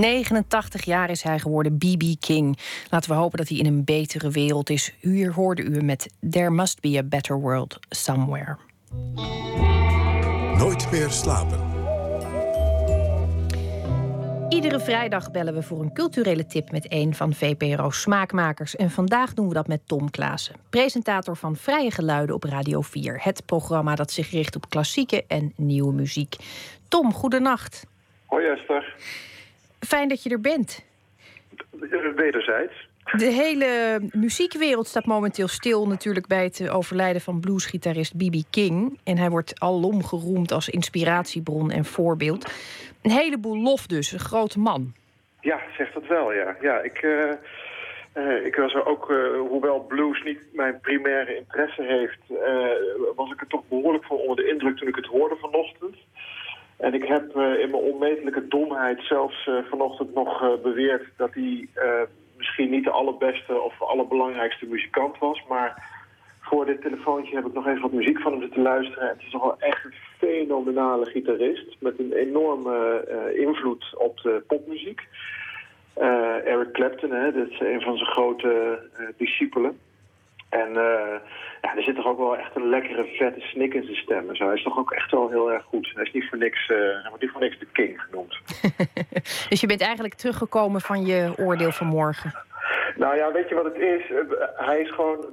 [0.01, 2.03] ...89 jaar is hij geworden, B.B.
[2.19, 2.57] King.
[2.89, 4.93] Laten we hopen dat hij in een betere wereld is.
[4.99, 8.57] Hier hoorde u met There Must Be a Better World Somewhere.
[10.57, 11.59] Nooit meer slapen.
[14.49, 18.75] Iedere vrijdag bellen we voor een culturele tip met een van VPRO's smaakmakers.
[18.75, 23.19] En vandaag doen we dat met Tom Klaassen, presentator van Vrije Geluiden op Radio 4.
[23.23, 26.35] Het programma dat zich richt op klassieke en nieuwe muziek.
[26.87, 27.85] Tom, goedenacht.
[28.25, 28.95] Hoi Esther.
[29.87, 30.85] Fijn dat je er bent.
[32.15, 32.89] Wederzijds.
[33.11, 38.35] De hele muziekwereld staat momenteel stil natuurlijk bij het overlijden van bluesgitarist B.B.
[38.49, 38.99] King.
[39.03, 42.53] En hij wordt alom geroemd als inspiratiebron en voorbeeld.
[43.01, 44.93] Een heleboel lof dus, een grote man.
[45.39, 46.55] Ja, zegt dat wel, ja.
[46.61, 47.29] Ja, ik, eh,
[48.13, 49.17] eh, ik was er ook, eh,
[49.49, 52.19] hoewel blues niet mijn primaire interesse heeft...
[52.29, 55.95] eh, was ik er toch behoorlijk van onder de indruk toen ik het hoorde vanochtend.
[56.81, 61.03] En ik heb eh, in mijn onmetelijke domheid zelfs eh, vanochtend nog eh, beweerd...
[61.17, 61.67] dat hij
[62.37, 65.43] misschien niet de allerbeste of allerbelangrijkste muzikant was...
[65.49, 65.99] maar
[66.41, 69.07] voor dit telefoontje heb ik nog even wat muziek van hem zitten luisteren.
[69.07, 71.75] Het is toch wel echt een fenomenale gitarist...
[71.79, 73.05] met een enorme
[73.35, 75.01] invloed op de popmuziek.
[76.45, 78.79] Eric Clapton, hè, dat is een van zijn grote
[79.17, 79.79] discipelen.
[80.51, 81.15] En eh,
[81.61, 84.29] ja, er zit toch ook wel echt een lekkere, vette snik in zijn stem.
[84.29, 84.45] en Zo.
[84.45, 85.91] Hij is toch ook echt wel heel erg goed.
[85.93, 88.39] Hij is niet voor niks, eh, hij wordt niet voor niks de king genoemd.
[89.49, 92.33] Dus je bent eigenlijk teruggekomen van je oordeel van morgen.
[92.95, 94.11] Nou ja, weet je wat het is?
[94.11, 94.17] Eh,
[94.55, 95.25] Hij is gewoon...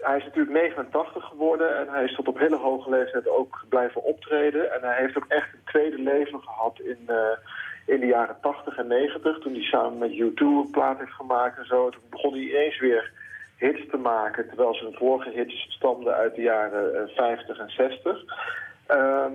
[0.00, 4.02] Hij is natuurlijk 89 geworden en hij is tot op hele hoge leeftijd ook blijven
[4.02, 4.72] optreden.
[4.72, 7.10] En hij heeft ook echt een tweede leven gehad in,
[7.86, 9.38] in de jaren 80 en 90.
[9.38, 11.90] Toen hij samen met U2 een plaat heeft gemaakt en zo.
[11.90, 13.12] Toen begon hij ineens weer
[13.56, 14.46] hits te maken.
[14.46, 18.24] Terwijl zijn vorige hits stamden uit de jaren eh, 50 en 60.
[18.86, 19.32] Ehm,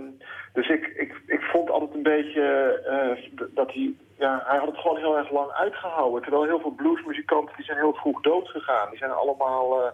[0.54, 2.44] dus ik, ik, ik vond altijd een beetje
[2.86, 3.94] eh, dat hij...
[4.18, 6.22] Ja, hij had het gewoon heel erg lang uitgehouden.
[6.22, 8.90] Terwijl heel veel bluesmuzikanten die zijn heel vroeg dood gegaan.
[8.90, 9.84] Die zijn allemaal...
[9.84, 9.92] eh,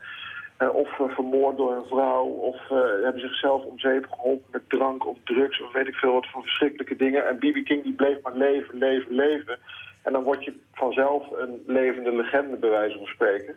[0.57, 4.69] eh, of eh, vermoord door een vrouw, of eh, hebben zichzelf om zeep geholpen met
[4.69, 7.27] drank of drugs, of weet ik veel wat voor verschrikkelijke dingen.
[7.27, 7.65] En B.B.
[7.65, 9.59] King die bleef maar leven, leven, leven.
[10.03, 13.55] En dan word je vanzelf een levende legende, bij wijze van spreken.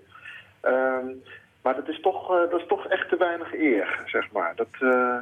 [0.60, 1.06] Ehm,
[1.62, 4.52] maar dat is, toch, eh, dat is toch echt te weinig eer, zeg maar.
[4.56, 5.16] Dat, eh,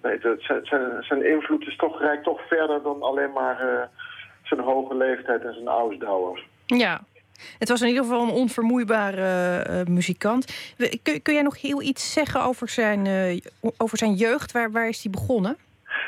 [0.00, 3.88] eh, dat, zijn, zijn, invloed is toch, reikt toch verder dan alleen maar
[4.42, 6.46] zijn hoge leeftijd en zijn ouderdouwers.
[6.66, 7.00] Ja.
[7.58, 10.74] Het was in ieder geval een onvermoeibare muzikant.
[11.02, 13.08] Kun, kun jij nog heel iets zeggen over zijn,
[13.76, 14.52] over zijn jeugd?
[14.52, 15.56] Waar, waar is hij begonnen?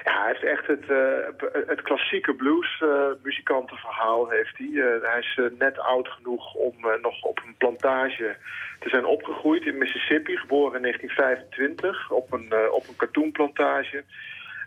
[0.05, 4.29] Ja, hij heeft echt het, uh, het klassieke bluesmuzikantenverhaal.
[4.29, 4.67] heeft hij.
[4.67, 8.37] Uh, hij is uh, net oud genoeg om nog op een plantage
[8.81, 10.37] te zijn opgegroeid in Mississippi.
[10.37, 14.05] Geboren in 1925 op een, op een katoenplantage.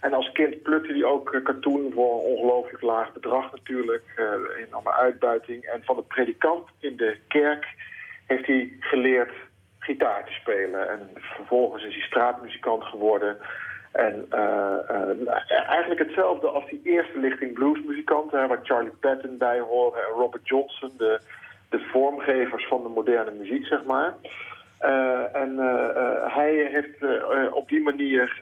[0.01, 4.03] En als kind plukte hij ook katoen voor een ongelooflijk laag bedrag natuurlijk.
[4.67, 5.63] enorme uitbuiting.
[5.63, 7.67] En van de predikant in de kerk
[8.25, 9.31] heeft hij geleerd
[9.79, 10.89] gitaar te spelen.
[10.89, 13.37] En vervolgens is hij straatmuzikant geworden...
[13.95, 18.47] En uh, uh, eigenlijk hetzelfde als die eerste lichting bluesmuzikanten...
[18.47, 20.91] waar Charlie Patton bij horen en Robert Johnson...
[20.97, 21.19] de,
[21.69, 24.13] de vormgevers van de moderne muziek, zeg maar.
[24.81, 25.57] Uh, en
[26.27, 28.41] hij heeft op die manier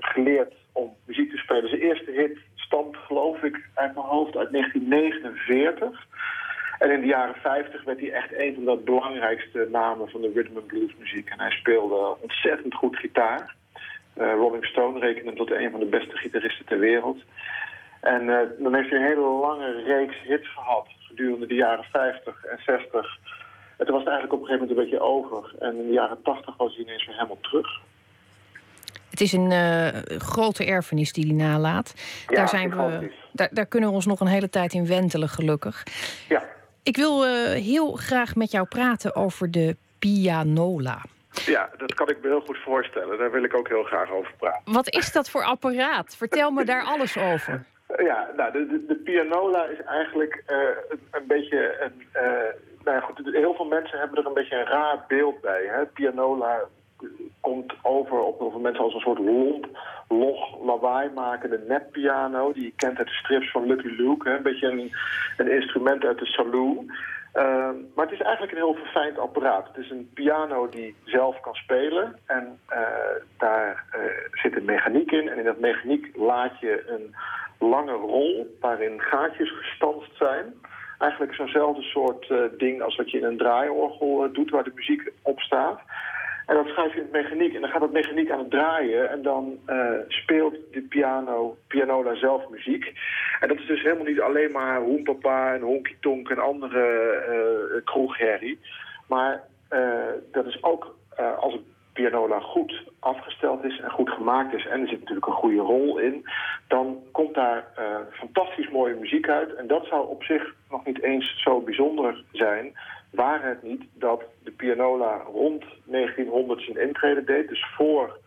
[0.00, 1.68] geleerd om muziek te spelen.
[1.68, 6.06] Zijn eerste hit stamt, geloof ik, uit mijn hoofd uit 1949...
[6.78, 10.30] En in de jaren 50 werd hij echt een van de belangrijkste namen van de
[10.34, 11.28] rhythm and blues muziek.
[11.28, 13.54] En hij speelde ontzettend goed gitaar.
[14.20, 17.18] Uh, Rolling Stone rekende hem tot een van de beste gitaristen ter wereld.
[18.00, 22.44] En uh, dan heeft hij een hele lange reeks hits gehad gedurende de jaren 50
[22.44, 23.18] en 60.
[23.76, 25.54] En toen was het eigenlijk op een gegeven moment een beetje over.
[25.58, 27.80] En in de jaren 80 was hij ineens weer helemaal terug.
[29.10, 29.88] Het is een uh,
[30.18, 31.94] grote erfenis die hij nalaat.
[32.26, 35.28] Ja, daar, zijn we, daar, daar, kunnen we ons nog een hele tijd in wentelen,
[35.28, 35.82] gelukkig.
[36.28, 36.42] Ja.
[36.82, 41.02] Ik wil heel graag met jou praten over de pianola.
[41.46, 43.18] Ja, dat kan ik me heel goed voorstellen.
[43.18, 44.72] Daar wil ik ook heel graag over praten.
[44.72, 46.16] Wat is dat voor apparaat?
[46.16, 47.64] Vertel me daar alles over.
[47.96, 50.58] Ja, nou, de, de, de pianola is eigenlijk uh,
[50.88, 52.06] een, een, beetje een...
[52.14, 52.22] Uh,
[52.84, 55.64] nou ja, goed, heel veel mensen hebben er een beetje een raar beeld bij.
[55.66, 55.86] Hè?
[55.86, 56.60] Pianola
[57.40, 59.66] komt over op heel veel mensen als een soort lomp,
[60.08, 62.52] log, lawaai makende neppiano.
[62.52, 64.28] Die je kent uit de strips van Lucky Luke.
[64.28, 64.36] Hè?
[64.36, 64.92] Een beetje een,
[65.36, 66.92] een instrument uit de saloon.
[67.34, 69.66] Uh, maar het is eigenlijk een heel verfijnd apparaat.
[69.66, 72.18] Het is een piano die zelf kan spelen.
[72.26, 72.78] En uh,
[73.38, 74.00] daar uh,
[74.32, 75.28] zit een mechaniek in.
[75.28, 77.14] En in dat mechaniek laat je een
[77.68, 80.54] lange rol waarin gaatjes gestanst zijn.
[80.98, 85.12] Eigenlijk zo'nzelfde soort uh, ding als wat je in een draaiorgel doet waar de muziek
[85.22, 85.80] op staat.
[86.48, 87.54] En dat schuif je in het mechaniek.
[87.54, 89.10] En dan gaat dat mechaniek aan het draaien.
[89.10, 92.92] En dan uh, speelt de piano, pianola zelf muziek.
[93.40, 96.84] En dat is dus helemaal niet alleen maar hoempapa en honky tonk en andere
[97.28, 98.60] uh, kroegherrie.
[99.08, 99.80] Maar uh,
[100.32, 100.96] dat is ook
[101.38, 104.66] als een pianola goed afgesteld is en goed gemaakt is...
[104.66, 106.28] en er zit natuurlijk een goede rol in...
[106.68, 107.64] dan komt daar
[108.10, 109.54] fantastisch mooie muziek uit.
[109.54, 112.76] En dat zou op zich nog niet eens zo bijzonder zijn
[113.10, 117.48] waar het niet dat de pianola rond 1900 zijn intrede deed.
[117.48, 118.18] Dus voor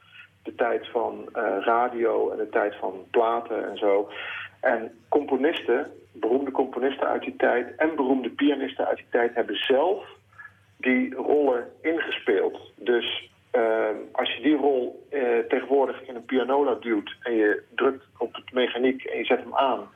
[0.44, 4.10] de tijd van uh, radio en de tijd van platen en zo.
[4.60, 10.06] En componisten, beroemde componisten uit die tijd en beroemde pianisten uit die tijd hebben zelf
[10.78, 12.72] die rollen ingespeeld.
[12.76, 18.06] Dus uh, als je die rol uh, tegenwoordig in een pianola duwt en je drukt
[18.18, 19.90] op het mechaniek en je zet hem aan,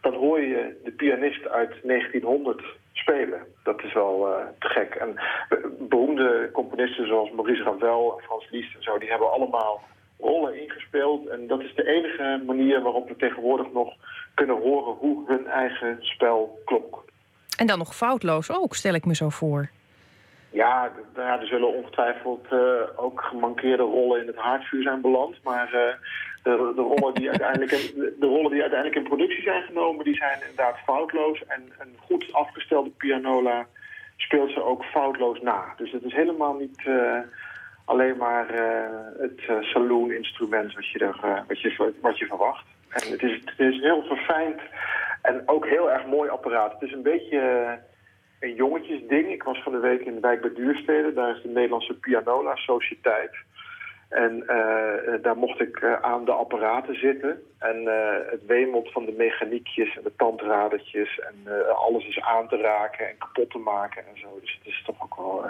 [0.00, 2.62] dan hoor je de pianist uit 1900
[3.00, 3.40] spelen.
[3.62, 4.94] Dat is wel uh, te gek.
[4.94, 5.20] En
[5.78, 9.82] beroemde componisten zoals Maurice Ravel en Frans Liszt en zo, die hebben allemaal
[10.18, 11.26] rollen ingespeeld.
[11.28, 13.94] En dat is de enige manier waarop we tegenwoordig nog
[14.34, 16.96] kunnen horen hoe hun eigen spel klonk.
[17.56, 19.70] En dan nog foutloos ook, stel ik me zo voor.
[20.50, 22.60] Ja, er zullen ongetwijfeld uh,
[22.96, 25.42] ook gemankeerde rollen in het haardvuur zijn beland.
[25.42, 25.80] Maar uh,
[26.42, 30.16] de, de, rollen die uiteindelijk in, de rollen die uiteindelijk in productie zijn genomen, die
[30.16, 31.44] zijn inderdaad foutloos.
[31.46, 33.66] En een goed afgestelde pianola
[34.16, 35.74] speelt ze ook foutloos na.
[35.76, 37.18] Dus het is helemaal niet uh,
[37.84, 38.46] alleen maar
[39.18, 42.64] het saloon-instrument wat, je er, wat, je, wat je verwacht.
[42.88, 44.60] En het is, het is heel verfijnd
[45.22, 46.72] en ook heel erg mooi apparaat.
[46.72, 47.78] Het is een beetje
[48.40, 49.30] een jongetjesding.
[49.32, 51.12] Ik was van de week in de wijk bij Duurstede.
[51.12, 53.34] Daar is de Nederlandse Pianola Sociëteit.
[54.08, 57.42] En uh, daar mocht ik uh, aan de apparaten zitten.
[57.58, 57.92] En uh,
[58.30, 61.20] het wemelt van de mechaniekjes en de tandradertjes.
[61.20, 61.34] En
[61.76, 64.38] alles is aan te raken en kapot te maken en zo.
[64.40, 65.44] Dus het is toch ook wel...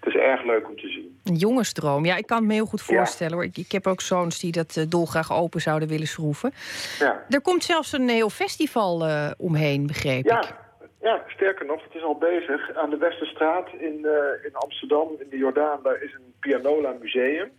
[0.00, 1.20] het is erg leuk om te zien.
[1.24, 2.04] Een jongensdroom.
[2.04, 3.34] Ja, ik kan het me heel goed voorstellen.
[3.34, 3.44] hoor.
[3.44, 6.52] Ik, ik heb ook zoons die dat dolgraag open zouden willen schroeven.
[6.98, 7.24] Ja.
[7.28, 9.06] Er komt zelfs een heel festival
[9.38, 10.42] omheen, begreep ja.
[10.42, 10.54] ik.
[11.00, 12.74] Ja, sterker nog, het is al bezig.
[12.74, 17.50] Aan de Westerstraat in, uh, in Amsterdam, in de Jordaan, daar is een Pianola Museum.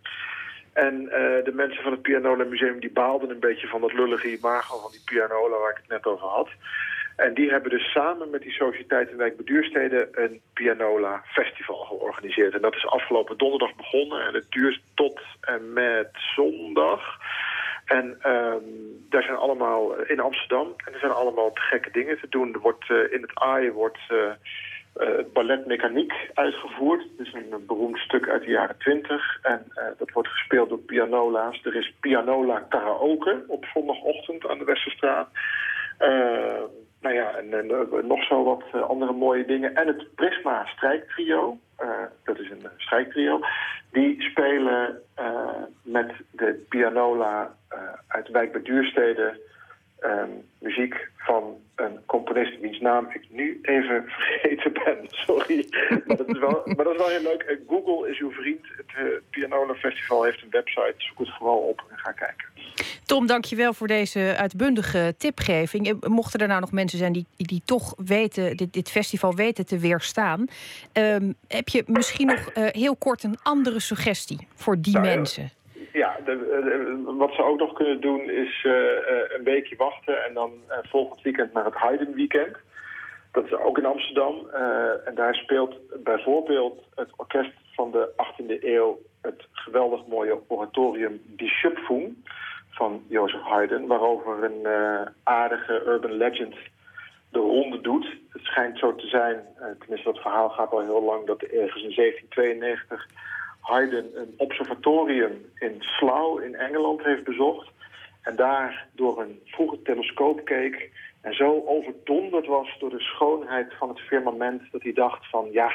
[0.74, 1.10] En uh,
[1.44, 4.92] de mensen van het Pianola Museum die baalden een beetje van dat lullige imago van
[4.92, 6.50] die pianola waar ik het net over had.
[7.16, 9.36] En die hebben dus samen met die Sociëteit in Wijk
[10.12, 12.54] een Pianola Festival georganiseerd.
[12.54, 17.20] En dat is afgelopen donderdag begonnen en het duurt tot en met zondag.
[17.98, 20.74] En um, daar zijn allemaal in Amsterdam.
[20.86, 22.54] En er zijn allemaal te gekke dingen te doen.
[22.54, 24.00] Er wordt, uh, in het AI wordt
[24.94, 27.02] eh, het ballet Mechaniek uitgevoerd.
[27.02, 29.40] Het is een, eh, beroemd stuk uit de jaren twintig.
[29.42, 31.62] En eh, dat wordt gespeeld door pianola's.
[31.64, 35.30] Er is pianola karaoke op zondagochtend aan de Westerstraat.
[37.02, 39.76] Nou ja, en, eh, nog zo wat eh, andere mooie dingen.
[39.76, 41.90] En het Prisma strijktrio, eh,
[42.24, 43.40] dat is een strijktrio,
[43.92, 45.02] die spelen
[45.84, 47.56] met de pianola
[48.08, 49.40] uit de wijk bij Duurstede
[50.02, 50.30] ehm,
[50.60, 51.44] muziek van
[51.76, 54.98] een componist wiens naam ik nu even vergeten ben.
[55.08, 55.68] Sorry.
[56.06, 57.42] maar, dat is wel, maar dat is wel heel leuk.
[57.42, 58.66] Eh, Google is uw vriend.
[58.78, 60.94] Het eh, Pianola Festival heeft een website.
[60.98, 62.46] Zoek het vooral op en ga kijken.
[63.06, 65.88] Tom, dankjewel voor deze uitbundige tipgeving.
[65.88, 69.66] Eh, Mochten er nou nog mensen zijn die, die toch weten, dit, dit festival weten
[69.66, 70.48] te weerstaan,
[70.92, 75.52] ehm, heb je misschien nog heel kort een andere suggestie voor die Nou ja, mensen?
[75.94, 76.18] Ja,
[77.06, 80.78] wat ze ook nog kunnen doen is eh, eh, een weekje wachten en dan eh,
[80.82, 82.58] volgend weekend naar het Haydn Weekend.
[83.32, 84.50] Dat is ook in Amsterdam.
[85.06, 91.50] en daar speelt bijvoorbeeld het orkest van de 18e eeuw het geweldig mooie oratorium Die
[91.50, 92.16] Schöpfung
[92.70, 94.68] van Jozef Haydn, waarover een
[95.24, 96.56] aardige urban legend
[97.30, 98.06] de ronde doet.
[98.30, 99.46] Het schijnt zo te zijn,
[99.80, 103.08] tenminste dat verhaal gaat al heel lang, dat ergens in 1792
[103.62, 107.70] Haydn een observatorium in Slough in Engeland heeft bezocht.
[108.22, 110.92] En daar door een vroege telescoop keek
[111.22, 115.72] en zo overdonderd was door de schoonheid van het firmament dat hij dacht van ja,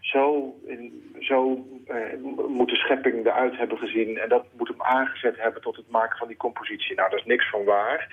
[0.00, 1.96] zo, in, zo eh,
[2.48, 6.18] moet de schepping eruit hebben gezien en dat moet hem aangezet hebben tot het maken
[6.18, 6.96] van die compositie.
[6.96, 8.08] Nou, daar is niks van waar.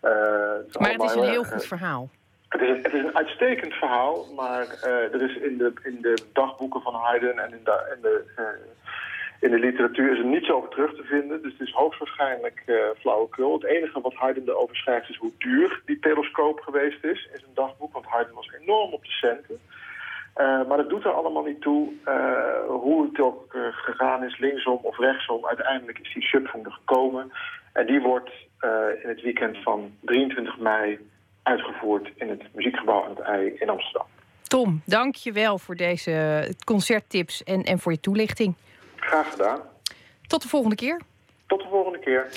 [0.00, 0.10] Eh,
[0.66, 2.08] het Maar het is een heel erg, goed eh, verhaal.
[2.48, 5.98] Het is, een, het is een uitstekend verhaal, maar eh, er is in de, in
[6.00, 8.44] de dagboeken van Haydn en in de, de, eh,
[9.40, 11.42] in de literatuur is er niets over terug te vinden.
[11.42, 13.52] Dus het is hoogstwaarschijnlijk eh, flauwekul.
[13.52, 17.54] Het enige wat Haydn erover schrijft is hoe duur die telescoop geweest is in zijn
[17.54, 17.92] dagboek.
[17.92, 19.58] Want Haydn was enorm op de centen.
[20.68, 21.92] Maar dat doet er allemaal niet toe
[22.68, 25.46] hoe het ook gegaan is, linksom of rechtsom.
[25.46, 27.32] Uiteindelijk is die er gekomen.
[27.72, 28.30] En die wordt
[29.02, 30.98] in het weekend van 23 mei
[31.46, 34.06] uitgevoerd in het Muziekgebouw aan het IJ in Amsterdam.
[34.42, 38.54] Tom, dank je wel voor deze concerttips en, en voor je toelichting.
[38.96, 39.60] Graag gedaan.
[40.26, 41.00] Tot de volgende keer.
[41.46, 42.28] Tot de volgende keer.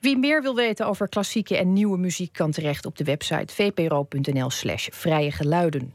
[0.00, 4.88] Wie meer wil weten over klassieke en nieuwe muziek kan terecht op de website vpro.nl/slash
[4.92, 5.94] vrije geluiden.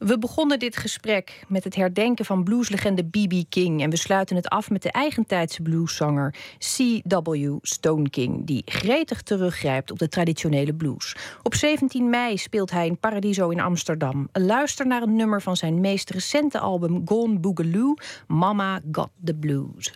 [0.00, 3.44] We begonnen dit gesprek met het herdenken van blueslegende B.B.
[3.48, 3.82] King.
[3.82, 7.56] En we sluiten het af met de eigentijdse blueszanger C.W.
[7.62, 11.16] Stone King, die gretig teruggrijpt op de traditionele blues.
[11.42, 14.28] Op 17 mei speelt hij in Paradiso in Amsterdam.
[14.32, 17.94] Luister naar een nummer van zijn meest recente album Gone Boogaloo,
[18.26, 19.92] Mama Got the Blues.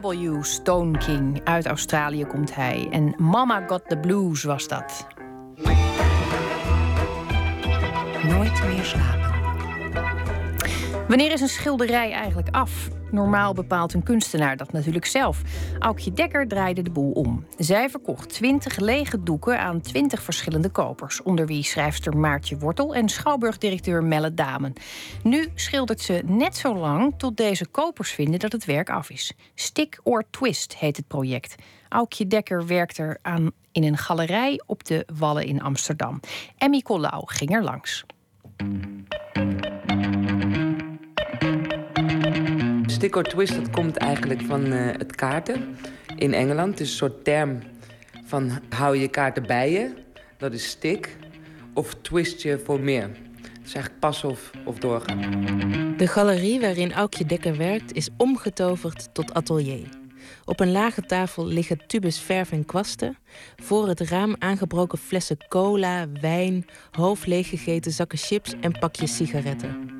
[0.00, 0.42] C.W.
[0.42, 1.40] Stone King.
[1.44, 2.88] Uit Australië komt hij.
[2.90, 5.06] En Mama Got the Blues was dat.
[8.22, 9.34] Nooit meer slapen.
[11.08, 12.88] Wanneer is een schilderij eigenlijk af?
[13.10, 15.42] Normaal bepaalt een kunstenaar dat natuurlijk zelf.
[15.88, 17.46] Aukje Dekker draaide de boel om.
[17.56, 23.08] Zij verkocht 20 lege doeken aan 20 verschillende kopers, onder wie schrijfster Maartje Wortel en
[23.08, 24.72] schouwburgdirecteur Melle Damen.
[25.22, 29.32] Nu schildert ze net zo lang tot deze kopers vinden dat het werk af is.
[29.54, 31.54] Stick or Twist heet het project.
[31.88, 36.20] Aukje Dekker werkt er aan in een galerij op de Wallen in Amsterdam.
[36.58, 38.04] Emmy Collau ging er langs.
[42.98, 45.76] Stick or twist, dat komt eigenlijk van eh, het kaarten
[46.16, 46.70] in Engeland.
[46.70, 47.58] Het is een soort term
[48.24, 49.90] van hou je kaarten bij je,
[50.38, 51.16] dat is stick.
[51.74, 53.08] Of twist je voor meer.
[53.42, 55.94] Dat is eigenlijk pas of, of doorgaan.
[55.96, 59.88] De galerie waarin Aukje Dekker werkt is omgetoverd tot atelier.
[60.44, 63.16] Op een lage tafel liggen tubes verf en kwasten.
[63.56, 69.96] Voor het raam aangebroken flessen cola, wijn, half leeggegeten zakken chips en pakjes sigaretten.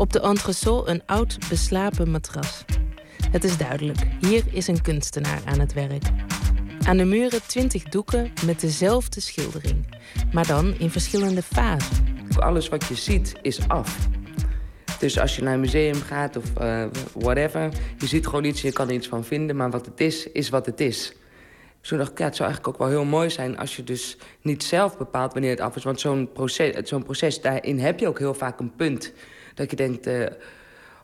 [0.00, 2.64] Op de entresol een oud, beslapen matras.
[3.30, 6.02] Het is duidelijk, hier is een kunstenaar aan het werk.
[6.86, 9.94] Aan de muren twintig doeken met dezelfde schildering,
[10.32, 12.06] maar dan in verschillende fasen.
[12.38, 14.08] Alles wat je ziet is af.
[14.98, 16.84] Dus als je naar een museum gaat of uh,
[17.14, 20.26] whatever, je ziet gewoon iets, je kan er iets van vinden, maar wat het is,
[20.32, 21.12] is wat het is.
[21.80, 24.16] Zo dacht ik, ja, het zou eigenlijk ook wel heel mooi zijn als je dus
[24.42, 25.84] niet zelf bepaalt wanneer het af is.
[25.84, 29.12] Want zo'n proces, zo'n proces, daarin heb je ook heel vaak een punt
[29.54, 30.26] dat je denkt, uh,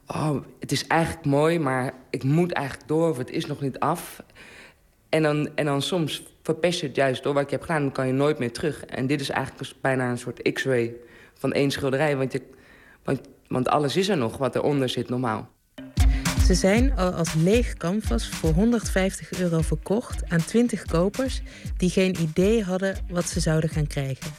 [0.06, 3.78] oh, het is eigenlijk mooi, maar ik moet eigenlijk door of het is nog niet
[3.78, 4.22] af.
[5.08, 7.92] En dan, en dan soms verpest je het juist door wat je hebt gedaan, dan
[7.92, 8.84] kan je nooit meer terug.
[8.84, 10.94] En dit is eigenlijk dus bijna een soort x-ray
[11.34, 12.42] van één schilderij, want, je,
[13.04, 15.48] want, want alles is er nog wat eronder zit normaal.
[16.46, 21.42] Ze zijn al als leeg canvas voor 150 euro verkocht aan 20 kopers
[21.76, 24.30] die geen idee hadden wat ze zouden gaan krijgen.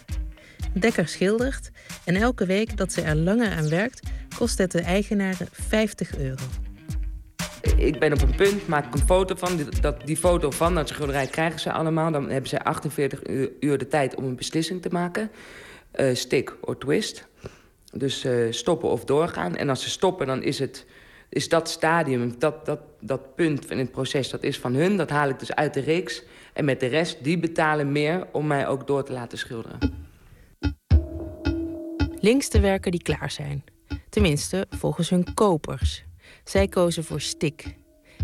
[0.80, 1.72] Dekker schildert
[2.06, 6.44] en elke week dat ze er langer aan werkt, kost het de eigenaren 50 euro.
[7.78, 9.60] Ik ben op een punt, maak ik een foto van.
[9.82, 12.12] Dat, die foto van dat schilderij krijgen ze allemaal.
[12.12, 13.28] Dan hebben ze 48
[13.60, 15.32] uur de tijd om een beslissing te maken.
[15.96, 17.28] Uh, stick or twist.
[17.92, 19.56] Dus uh, stoppen of doorgaan.
[19.56, 20.86] En als ze stoppen, dan is, het,
[21.30, 24.98] is dat stadium, dat, dat, dat punt in het proces, dat is van hun.
[24.98, 26.24] Dat haal ik dus uit de reeks.
[26.54, 30.07] En met de rest, die betalen meer om mij ook door te laten schilderen.
[32.28, 33.64] Links de werken die klaar zijn.
[34.10, 36.04] Tenminste, volgens hun kopers.
[36.44, 37.76] Zij kozen voor stik.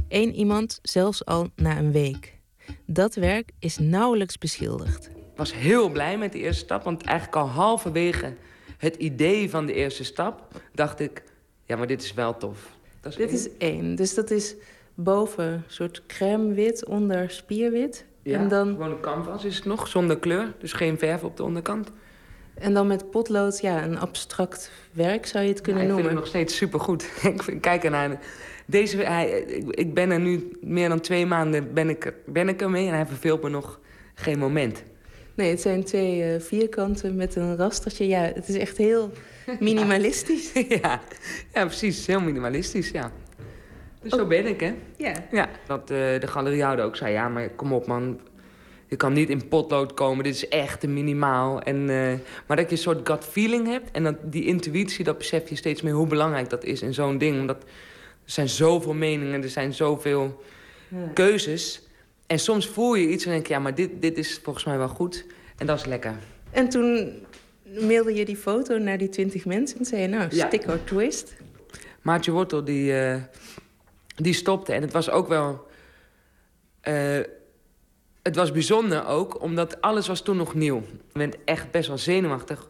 [0.09, 2.37] Eén iemand zelfs al na een week.
[2.85, 5.05] Dat werk is nauwelijks beschilderd.
[5.05, 8.33] Ik was heel blij met de eerste stap, want eigenlijk al halverwege
[8.77, 11.23] het idee van de eerste stap dacht ik:
[11.65, 12.77] ja, maar dit is wel tof.
[13.03, 13.37] is dit één.
[13.37, 13.95] is één.
[13.95, 14.55] Dus dat is
[14.93, 18.05] boven een soort crème wit, onder spierwit.
[18.23, 18.67] Ja, en dan...
[18.67, 20.53] gewoon een canvas is het nog, zonder kleur.
[20.59, 21.91] Dus geen verf op de onderkant.
[22.53, 26.03] En dan met potlood, ja, een abstract werk zou je het kunnen noemen.
[26.03, 27.09] Ik vind het nog steeds supergoed.
[27.47, 28.19] ik kijk ernaar.
[28.65, 29.29] Deze, hij,
[29.69, 33.05] ik ben er nu meer dan twee maanden ben ik, ben ik ermee en hij
[33.05, 33.79] verveelt me nog
[34.13, 34.83] geen moment.
[35.35, 38.07] Nee, het zijn twee uh, vierkanten met een rastertje.
[38.07, 39.11] Ja, het is echt heel
[39.59, 40.51] minimalistisch.
[40.81, 41.01] ja.
[41.53, 42.07] ja, precies.
[42.07, 43.11] Heel minimalistisch, ja.
[44.01, 44.73] Dus zo ben ik, hè?
[44.97, 45.13] Ja.
[45.31, 48.19] ja dat uh, de galeriehouder ook zei, ja, maar kom op man,
[48.93, 51.61] je kan niet in potlood komen, dit is echt te minimaal.
[51.61, 52.13] En, uh,
[52.47, 53.91] maar dat je een soort gut feeling hebt.
[53.91, 57.17] En dat, die intuïtie, dat besef je steeds meer hoe belangrijk dat is in zo'n
[57.17, 57.39] ding.
[57.39, 60.43] Omdat er zijn zoveel meningen, er zijn zoveel
[61.13, 61.81] keuzes.
[62.27, 64.77] En soms voel je iets en denk je, ja, maar dit, dit is volgens mij
[64.77, 65.25] wel goed.
[65.57, 66.15] En dat is lekker.
[66.51, 67.13] En toen
[67.79, 70.47] mailde je die foto naar die twintig mensen en zei je, nou, ja.
[70.47, 71.33] stick or twist.
[72.01, 73.15] Maartje Wortel, die, uh,
[74.15, 74.73] die stopte.
[74.73, 75.67] En het was ook wel...
[76.87, 77.19] Uh,
[78.23, 80.83] het was bijzonder ook, omdat alles was toen nog nieuw.
[81.13, 82.69] Je bent echt best wel zenuwachtig,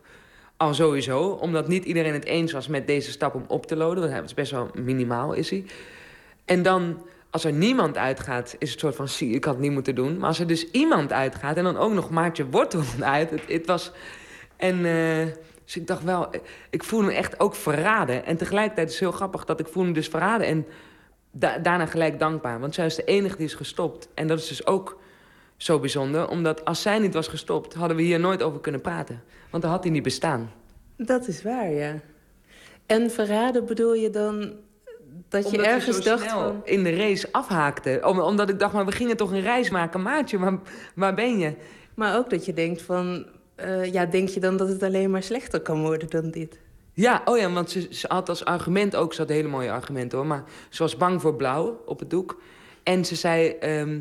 [0.57, 1.29] al sowieso.
[1.29, 3.99] Omdat niet iedereen het eens was met deze stap om op te loaden.
[3.99, 5.65] Want hij was best wel minimaal, is hij.
[6.45, 9.07] En dan, als er niemand uitgaat, is het soort van...
[9.07, 10.17] zie, ik had het niet moeten doen.
[10.17, 13.29] Maar als er dus iemand uitgaat en dan ook nog Maartje Wortel uit...
[13.29, 13.91] het, het was...
[14.55, 14.79] En...
[14.79, 15.25] Uh,
[15.65, 16.29] dus ik dacht wel,
[16.69, 18.25] ik voelde me echt ook verraden.
[18.25, 20.47] En tegelijkertijd is het heel grappig dat ik voelde me dus verraden.
[20.47, 20.65] En
[21.31, 22.59] da daarna gelijk dankbaar.
[22.59, 24.07] Want zij is de enige die is gestopt.
[24.13, 24.97] En dat is dus ook
[25.63, 26.29] zo bijzonder.
[26.29, 29.23] Omdat als zij niet was gestopt, hadden we hier nooit over kunnen praten.
[29.49, 30.51] Want dan had hij niet bestaan.
[30.97, 31.99] Dat is waar, ja.
[32.85, 34.53] En verraden bedoel je dan
[35.29, 36.61] dat je ergens je dacht van...
[36.63, 38.01] in de race afhaakte.
[38.03, 40.01] Om, omdat ik dacht, maar we gingen toch een reis maken.
[40.01, 40.59] Maatje, waar,
[40.95, 41.53] waar ben je?
[41.93, 43.25] Maar ook dat je denkt van...
[43.65, 46.59] Uh, ja, denk je dan dat het alleen maar slechter kan worden dan dit?
[46.93, 50.17] Ja, oh ja, want ze, ze had als argument ook, ze had hele mooie argumenten
[50.17, 52.41] hoor, maar ze was bang voor blauw op het doek.
[52.83, 53.99] En ze zei, ehm,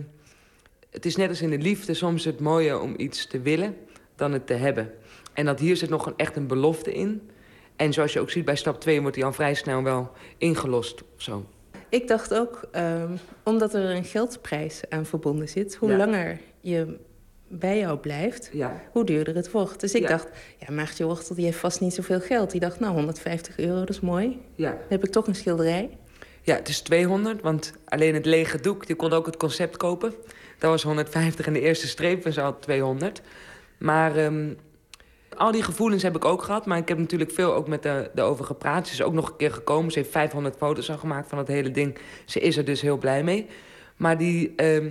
[0.92, 3.76] het is net als in de liefde soms het mooie om iets te willen
[4.16, 4.92] dan het te hebben.
[5.32, 7.30] En dat hier zit nog een, echt een belofte in.
[7.76, 11.02] En zoals je ook ziet bij stap 2 wordt die al vrij snel wel ingelost
[11.16, 11.46] of zo.
[11.88, 13.12] Ik dacht ook, ehm,
[13.42, 15.96] omdat er een geldprijs aan verbonden zit, hoe Ja.
[15.96, 16.96] langer je
[17.48, 18.82] bij jou blijft, Ja.
[18.92, 19.80] hoe duurder het wordt.
[19.80, 20.08] Dus ik Ja.
[20.08, 20.28] dacht,
[20.58, 22.50] ja, Maartje Wortel die heeft vast niet zoveel geld.
[22.50, 24.40] Die dacht, nou, 150 euro, dat is mooi.
[24.54, 24.70] Ja.
[24.70, 25.98] Dan heb ik toch een schilderij.
[26.42, 30.14] Ja, het is 200, want alleen het lege doek, je kon ook het concept kopen.
[30.62, 33.22] Dat was 150 en de eerste streep was al 200.
[33.78, 34.54] Maar ehm,
[35.36, 36.66] al die gevoelens heb ik ook gehad.
[36.66, 38.86] Maar ik heb natuurlijk veel ook met de, over gepraat.
[38.86, 39.92] Ze is ook nog een keer gekomen.
[39.92, 41.98] Ze heeft 500 foto's al gemaakt van het hele ding.
[42.24, 43.46] Ze is er dus heel blij mee.
[43.96, 44.90] Maar die, ehm,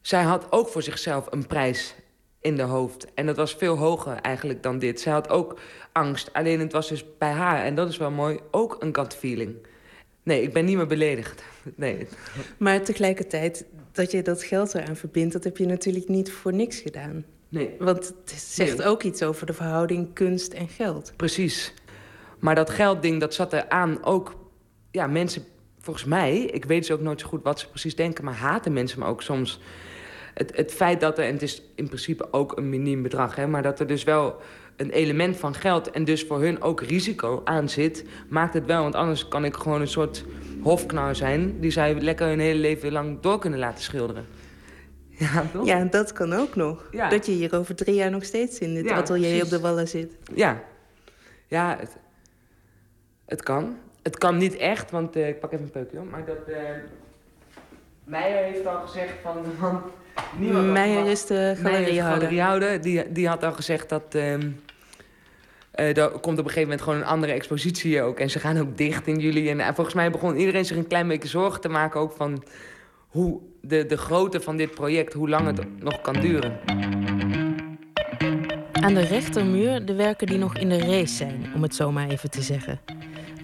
[0.00, 1.94] zij had ook voor zichzelf een prijs
[2.40, 3.14] in de hoofd.
[3.14, 5.00] En dat was veel hoger eigenlijk dan dit.
[5.00, 5.58] Zij had ook
[5.92, 6.32] angst.
[6.32, 9.56] Alleen het was dus bij haar, en dat is wel mooi, ook een gut feeling.
[10.28, 11.42] Nee, ik ben niet meer beledigd.
[11.74, 12.06] Nee.
[12.56, 15.32] Maar tegelijkertijd, dat je dat geld eraan verbindt...
[15.32, 17.24] dat heb je natuurlijk niet voor niks gedaan.
[17.48, 17.74] Nee.
[17.78, 18.86] Want het zegt Nee.
[18.86, 21.12] ook iets over de verhouding kunst en geld.
[21.16, 21.74] Precies.
[22.38, 24.36] Maar dat geldding, dat zat er aan ook...
[24.90, 25.42] Ja, mensen,
[25.80, 28.24] volgens mij, ik weet dus ook nooit zo goed wat ze precies denken...
[28.24, 29.60] maar haten mensen me ook soms.
[30.34, 33.34] Het, het feit dat er, en het is in principe ook een miniem bedrag...
[33.36, 34.36] Hè, maar dat er dus wel
[34.78, 38.04] een element van geld en dus voor hun ook risico aan zit...
[38.28, 40.24] maakt het wel, want anders kan ik gewoon een soort
[40.62, 41.60] hofknar zijn...
[41.60, 44.26] die zij lekker hun hele leven lang door kunnen laten schilderen.
[45.18, 45.66] Ja, toch?
[45.66, 46.88] Ja, dat kan ook nog.
[46.90, 47.08] Ja.
[47.08, 49.42] Dat je hier over drie jaar nog steeds in dit Ja, atelier precies.
[49.42, 50.16] op de Wallen zit.
[50.34, 50.62] Ja,
[51.46, 51.96] ja het,
[53.24, 53.76] het kan.
[54.02, 56.06] Het kan niet echt, want eh, ik pak even een peukje hoor.
[56.06, 56.36] Maar dat.
[56.46, 56.60] eh
[58.04, 59.36] Meijer heeft al gezegd van.
[60.72, 62.80] Meijer is de galeriehouder.
[62.80, 64.14] Die, die had al gezegd dat.
[64.14, 64.50] ehm
[65.78, 68.20] eh, er komt op een gegeven moment gewoon een andere expositie ook.
[68.20, 69.50] En ze gaan ook dicht in juli.
[69.50, 72.44] En eh, volgens mij begon iedereen zich een klein beetje zorgen te maken ook van
[73.08, 76.60] hoe de, de grootte van dit project, hoe lang het nog kan duren.
[78.72, 82.08] Aan de rechtermuur de werken die nog in de race zijn, om het zo maar
[82.08, 82.80] even te zeggen.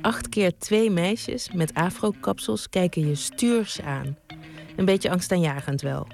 [0.02, 4.16] Acht keer twee meisjes met afro-kapsels kijken je stuurs aan.
[4.76, 6.06] Een beetje angstaanjagend wel.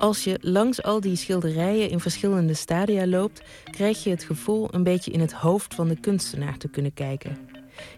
[0.00, 4.82] Als je langs al die schilderijen in verschillende stadia loopt, krijg je het gevoel een
[4.82, 7.38] beetje in het hoofd van de kunstenaar te kunnen kijken.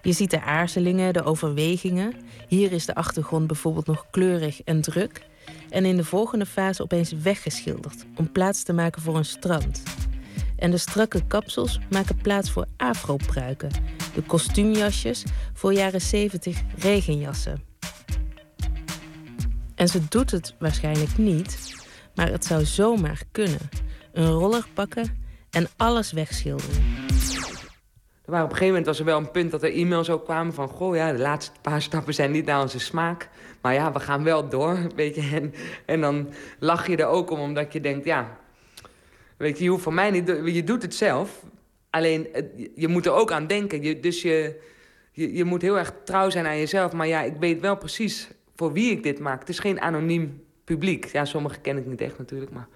[0.03, 2.15] Je ziet de aarzelingen, de overwegingen.
[2.49, 5.27] Hier is de achtergrond bijvoorbeeld nog kleurig en druk.
[5.69, 9.83] En in de volgende fase opeens weggeschilderd om plaats te maken voor een strand.
[10.57, 13.71] En de strakke kapsels maken plaats voor afropruiken.
[14.15, 17.63] De kostuumjasjes voor jaren 70 regenjassen.
[19.75, 21.81] En ze doet het waarschijnlijk niet,
[22.15, 23.59] maar het zou zomaar kunnen.
[24.13, 26.83] Een roller pakken en alles wegschilderen.
[28.25, 30.25] Er waren op een gegeven moment was er wel een punt dat er e-mails ook
[30.25, 30.69] kwamen van...
[30.69, 33.29] goh, ja, de laatste paar stappen zijn niet naar onze smaak.
[33.61, 35.31] Maar ja, we gaan wel door, weet je.
[35.33, 35.55] En,
[35.87, 36.29] en dan
[36.59, 38.41] lach je er ook om, omdat je denkt, ja...
[39.37, 40.27] Weet je, je hoeft voor mij niet...
[40.45, 41.43] Je doet het zelf,
[41.91, 42.29] alleen
[42.75, 44.01] je moet er ook aan denken.
[44.01, 44.61] Dus je,
[45.13, 46.93] je, je moet heel erg trouw zijn aan jezelf.
[46.93, 49.41] Maar ja, ik weet wel precies voor wie ik dit maak.
[49.41, 51.05] Het is geen anoniem publiek.
[51.05, 52.69] Ja, sommigen ken ik niet echt natuurlijk, maar...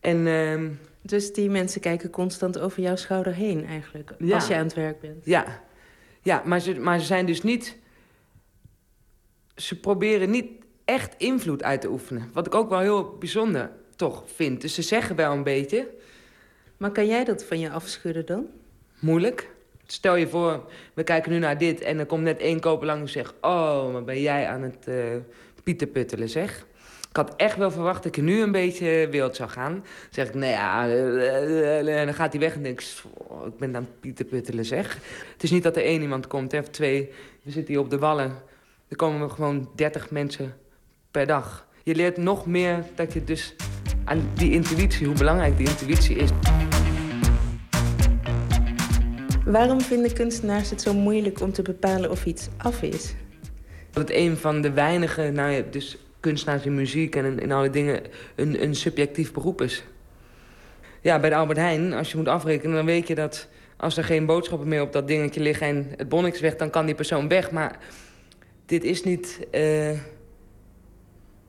[0.00, 0.26] En...
[0.26, 0.70] ehm,
[1.02, 4.34] Dus die mensen kijken constant over jouw schouder heen eigenlijk, Ja.
[4.34, 5.24] als je aan het werk bent.
[5.24, 5.62] Ja,
[6.22, 7.76] ja maar, ze, maar ze zijn dus niet.
[9.56, 10.50] Ze proberen niet
[10.84, 12.30] echt invloed uit te oefenen.
[12.32, 14.60] Wat ik ook wel heel bijzonder toch vind.
[14.60, 15.88] Dus ze zeggen wel een beetje.
[16.76, 18.46] Maar kan jij dat van je afschudden dan?
[18.98, 19.50] Moeilijk.
[19.86, 23.02] Stel je voor, we kijken nu naar dit en er komt net één koper langs
[23.02, 24.88] en zegt: Oh, maar ben jij aan het
[25.62, 26.66] pieterputtelen, zeg.
[27.12, 29.72] Ik had echt wel verwacht dat ik er nu een beetje wild zou gaan.
[29.72, 33.02] Dan zeg ik, nou ja, eh, eh, en dan gaat hij weg en denk ik,
[33.14, 34.98] "Oh, ik ben aan het pieterputtelen, zeg.
[35.32, 37.10] Het is niet dat er één iemand komt, hè, of twee.
[37.42, 38.34] We zitten hier op de wallen.
[38.88, 40.54] Er komen gewoon 30 mensen
[41.10, 41.66] per dag.
[41.82, 43.54] Je leert nog meer dat je dus
[44.04, 46.30] aan die intuïtie, hoe belangrijk die intuïtie is.
[49.44, 53.14] Waarom vinden kunstenaars het zo moeilijk om te bepalen of iets af is?
[53.90, 57.52] Dat het een van de weinige, nou ja, dus kunstenaars in muziek en in, in
[57.52, 58.00] alle dingen,
[58.34, 59.84] een, een subjectief beroep is.
[61.00, 64.04] Ja, bij de Albert Heijn, als je moet afrekenen, dan weet je dat als er
[64.04, 66.94] geen boodschappen meer op dat dingetje liggen en het bonnetje is weg, dan kan die
[66.94, 67.50] persoon weg.
[67.50, 67.78] Maar
[68.66, 69.46] dit is niet.
[69.50, 69.90] eh,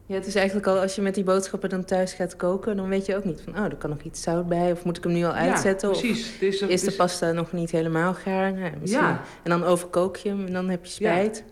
[0.06, 2.88] Ja, het is eigenlijk al als je met die boodschappen dan thuis gaat koken, dan
[2.90, 5.04] weet je ook niet van, oh, er kan nog iets zout bij, of moet ik
[5.04, 5.90] hem nu al Ja, uitzetten?
[5.90, 6.26] precies.
[6.28, 8.54] Of Het is er- is de is- pasta nog niet helemaal gaar?
[8.54, 8.72] Nou.
[8.84, 9.22] Ja.
[9.44, 11.44] En dan overkook je hem en dan heb je spijt.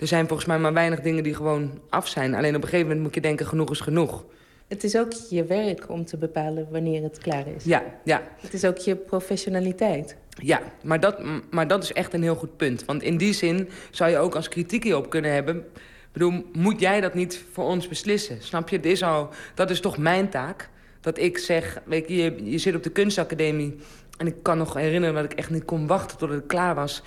[0.00, 2.34] Er zijn volgens mij maar weinig dingen die gewoon af zijn.
[2.34, 4.24] Alleen op een gegeven moment moet je denken, genoeg is genoeg.
[4.68, 7.64] Het is ook je werk om te bepalen wanneer het klaar is.
[7.64, 8.22] Ja, ja.
[8.40, 10.16] Het is ook je professionaliteit.
[10.28, 11.20] Ja, maar dat,
[11.50, 12.84] maar dat is echt een heel goed punt.
[12.84, 15.56] Want in die zin zou je ook als kritiek hierop kunnen hebben...
[15.56, 18.42] Ik bedoel, moet jij dat niet voor ons beslissen?
[18.42, 18.80] Snap je?
[18.80, 20.68] Dit is al, dat is toch mijn taak?
[21.00, 23.76] Dat ik zeg, weet je, je, je zit op de kunstacademie...
[24.18, 27.02] en ik kan nog herinneren dat ik echt niet kon wachten tot het klaar was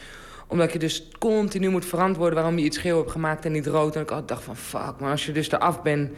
[0.54, 3.96] omdat je dus continu moet verantwoorden waarom je iets geel hebt gemaakt en niet rood.
[3.96, 6.12] En ik altijd dacht van fuck, maar als je dus eraf bent,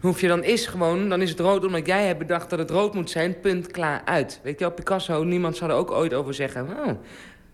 [0.00, 2.70] hoef je dan is gewoon, dan is het rood omdat jij hebt bedacht dat het
[2.70, 3.40] rood moet zijn.
[3.40, 4.40] Punt, klaar, uit.
[4.42, 6.68] Weet je wel, Picasso, niemand zou er ook ooit over zeggen.
[6.68, 6.92] Oh,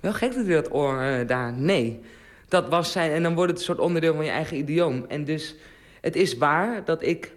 [0.01, 1.53] wel gek dat hij dat oor uh, daar.
[1.53, 2.01] Nee,
[2.49, 3.11] dat was zijn.
[3.11, 5.05] En dan wordt het een soort onderdeel van je eigen idioom.
[5.09, 5.55] En dus
[6.01, 7.33] het is waar dat ik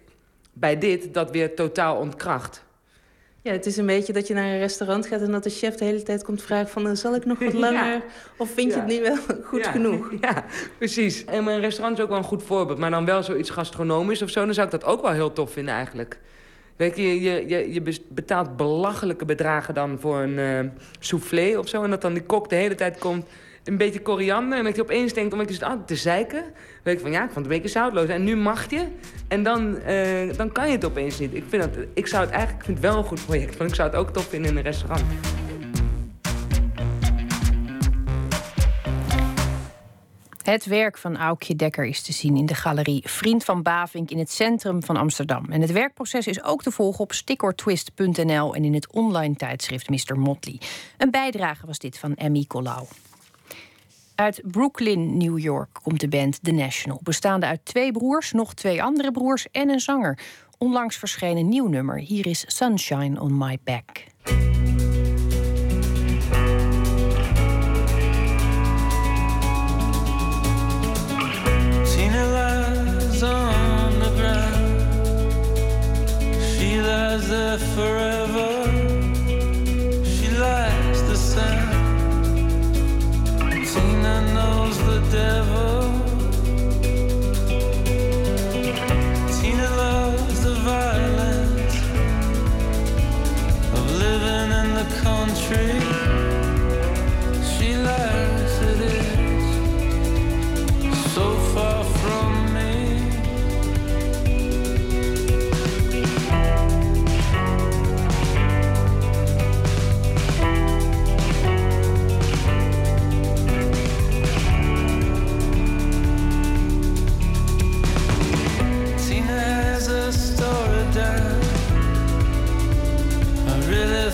[0.53, 2.64] bij dit dat weer totaal ontkracht.
[3.45, 5.75] Ja, het is een beetje dat je naar een restaurant gaat en dat de chef
[5.75, 6.83] de hele tijd komt vragen van...
[6.83, 8.01] "Nou, zal ik nog wat langer?
[8.37, 9.17] Of vind je het niet wel
[9.49, 9.71] goed Ja.
[9.71, 10.11] genoeg?
[10.21, 10.45] Ja,
[10.77, 11.25] precies.
[11.25, 12.77] En mijn restaurant is ook wel een goed voorbeeld.
[12.79, 15.51] Maar dan wel zoiets gastronomisch of zo, dan zou ik dat ook wel heel tof
[15.51, 16.19] vinden eigenlijk.
[16.75, 20.59] Weet je, je, je, je betaalt belachelijke bedragen dan voor een eh,
[20.99, 21.83] soufflé of zo.
[21.83, 23.25] En dat dan die kok de hele tijd komt,
[23.67, 24.57] een beetje koriander.
[24.57, 26.43] En dat je opeens denkt, omdat zit aan te zeiken.
[26.83, 28.07] Weet ik van, ja, ik vond het een beetje zoutloos.
[28.07, 28.87] En nu mag je.
[29.27, 31.33] En dan, eh, dan kan je het opeens niet.
[31.33, 33.57] Ik, vind dat, ik zou het eigenlijk, ik vind wel een goed project.
[33.57, 35.03] Want ik zou het ook tof vinden in een restaurant.
[40.43, 44.17] Het werk van Aukje Dekker is te zien in de galerie Vriend van Bavink in
[44.17, 45.45] het centrum van Amsterdam.
[45.49, 50.19] En het werkproces is ook te volgen op stickortwist.nl en in het online tijdschrift Mr.
[50.19, 50.59] Motley.
[50.97, 52.85] Een bijdrage was dit van Emmy Colau.
[54.15, 58.83] Uit Brooklyn, New York komt de band The National, bestaande uit twee broers, nog twee
[58.83, 60.19] andere broers en een zanger.
[60.57, 61.97] Onlangs verscheen een nieuw nummer.
[61.97, 64.03] Hier is Sunshine on My Back.
[77.75, 78.54] Forever.
[84.95, 85.84] The devil.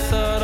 [0.10, 0.41] thought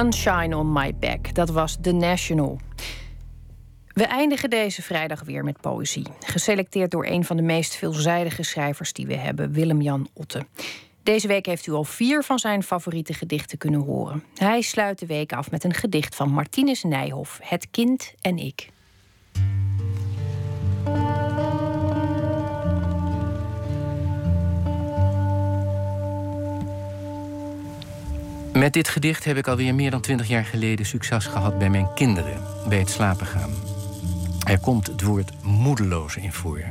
[0.00, 2.60] Sunshine on My Back, dat was The National.
[3.88, 6.06] We eindigen deze vrijdag weer met poëzie.
[6.20, 10.46] Geselecteerd door een van de meest veelzijdige schrijvers die we hebben, Willem-Jan Otte.
[11.02, 14.24] Deze week heeft u al vier van zijn favoriete gedichten kunnen horen.
[14.34, 18.68] Hij sluit de week af met een gedicht van Martinus Nijhoff, Het kind en ik.
[28.60, 31.94] Met dit gedicht heb ik alweer meer dan twintig jaar geleden succes gehad bij mijn
[31.94, 33.50] kinderen, bij het slapen gaan.
[34.46, 36.62] Er komt het woord moedeloos in voor.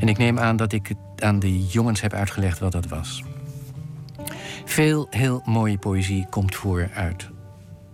[0.00, 3.22] En ik neem aan dat ik het aan de jongens heb uitgelegd wat dat was.
[4.64, 7.30] Veel heel mooie poëzie komt voor uit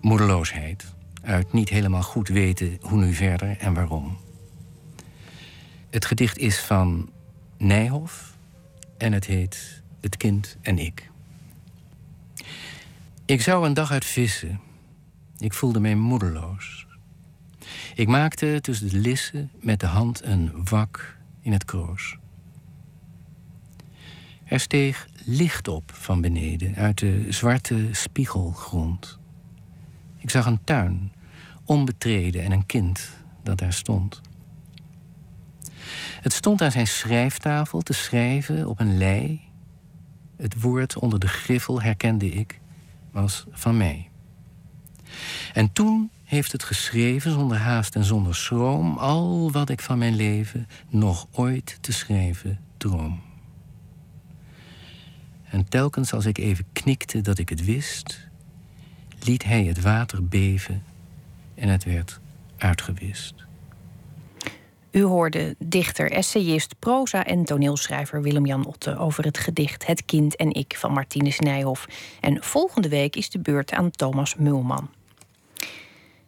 [0.00, 0.84] moedeloosheid,
[1.22, 4.16] uit niet helemaal goed weten hoe nu verder en waarom.
[5.90, 7.10] Het gedicht is van
[7.56, 8.36] Nijhoff
[8.98, 11.10] en het heet Het kind en ik.
[13.28, 14.60] Ik zou een dag uit vissen.
[15.38, 16.86] Ik voelde mij moedeloos.
[17.94, 22.16] Ik maakte tussen de lissen met de hand een wak in het kroos.
[24.44, 29.18] Er steeg licht op van beneden uit de zwarte spiegelgrond.
[30.16, 31.12] Ik zag een tuin,
[31.64, 33.10] onbetreden en een kind
[33.42, 34.20] dat daar stond.
[36.20, 39.40] Het stond aan zijn schrijftafel te schrijven op een lei.
[40.36, 42.60] Het woord onder de griffel herkende ik
[43.20, 44.10] was van mij.
[45.52, 50.16] En toen heeft het geschreven zonder haast en zonder schroom al wat ik van mijn
[50.16, 53.20] leven nog ooit te schrijven droom.
[55.50, 58.28] En telkens als ik even knikte dat ik het wist,
[59.20, 60.82] liet hij het water beven
[61.54, 62.20] en het werd
[62.56, 63.47] uitgewist.
[64.90, 70.54] U hoorde dichter, essayist, proza en toneelschrijver Willem-Jan Otte over het gedicht Het kind en
[70.54, 71.86] ik van Martinus Nijhoff.
[72.20, 74.88] En volgende week is de beurt aan Thomas Mulman.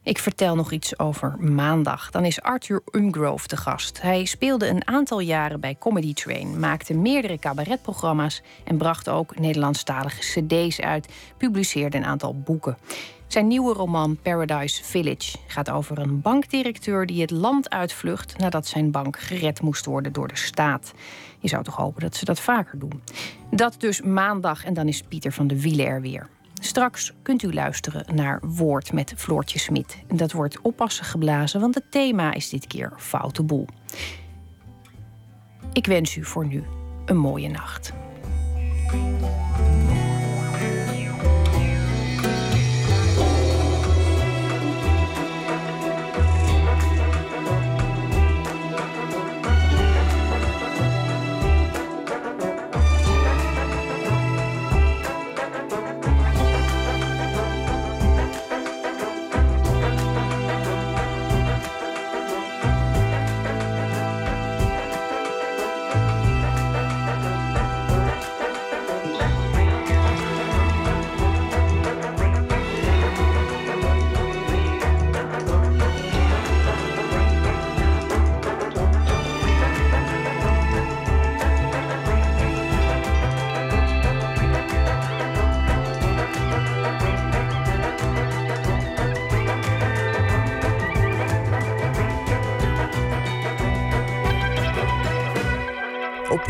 [0.03, 2.11] Ik vertel nog iets over maandag.
[2.11, 4.03] Dan is Arthur Umgrove de gast.
[4.03, 10.21] Hij speelde een aantal jaren bij Comedy Train, maakte meerdere cabaretprogramma's en bracht ook Nederlandstalige
[10.21, 12.77] CD's uit, publiceerde een aantal boeken.
[13.31, 18.91] Zijn nieuwe roman Paradise Village gaat over een bankdirecteur die het land uitvlucht nadat zijn
[18.91, 20.93] bank gered moest worden door de staat.
[21.39, 23.03] Je zou toch hopen dat ze dat vaker doen.
[23.51, 26.29] Dat dus maandag en dan is Pieter van de Wielen er weer.
[26.55, 29.99] Straks kunt u luisteren naar Woord met Floortje Smit.
[30.07, 33.67] Dat wordt oppassen geblazen, want het thema is dit keer foute boel.
[35.73, 36.65] Ik wens u voor nu
[37.05, 37.93] een mooie nacht.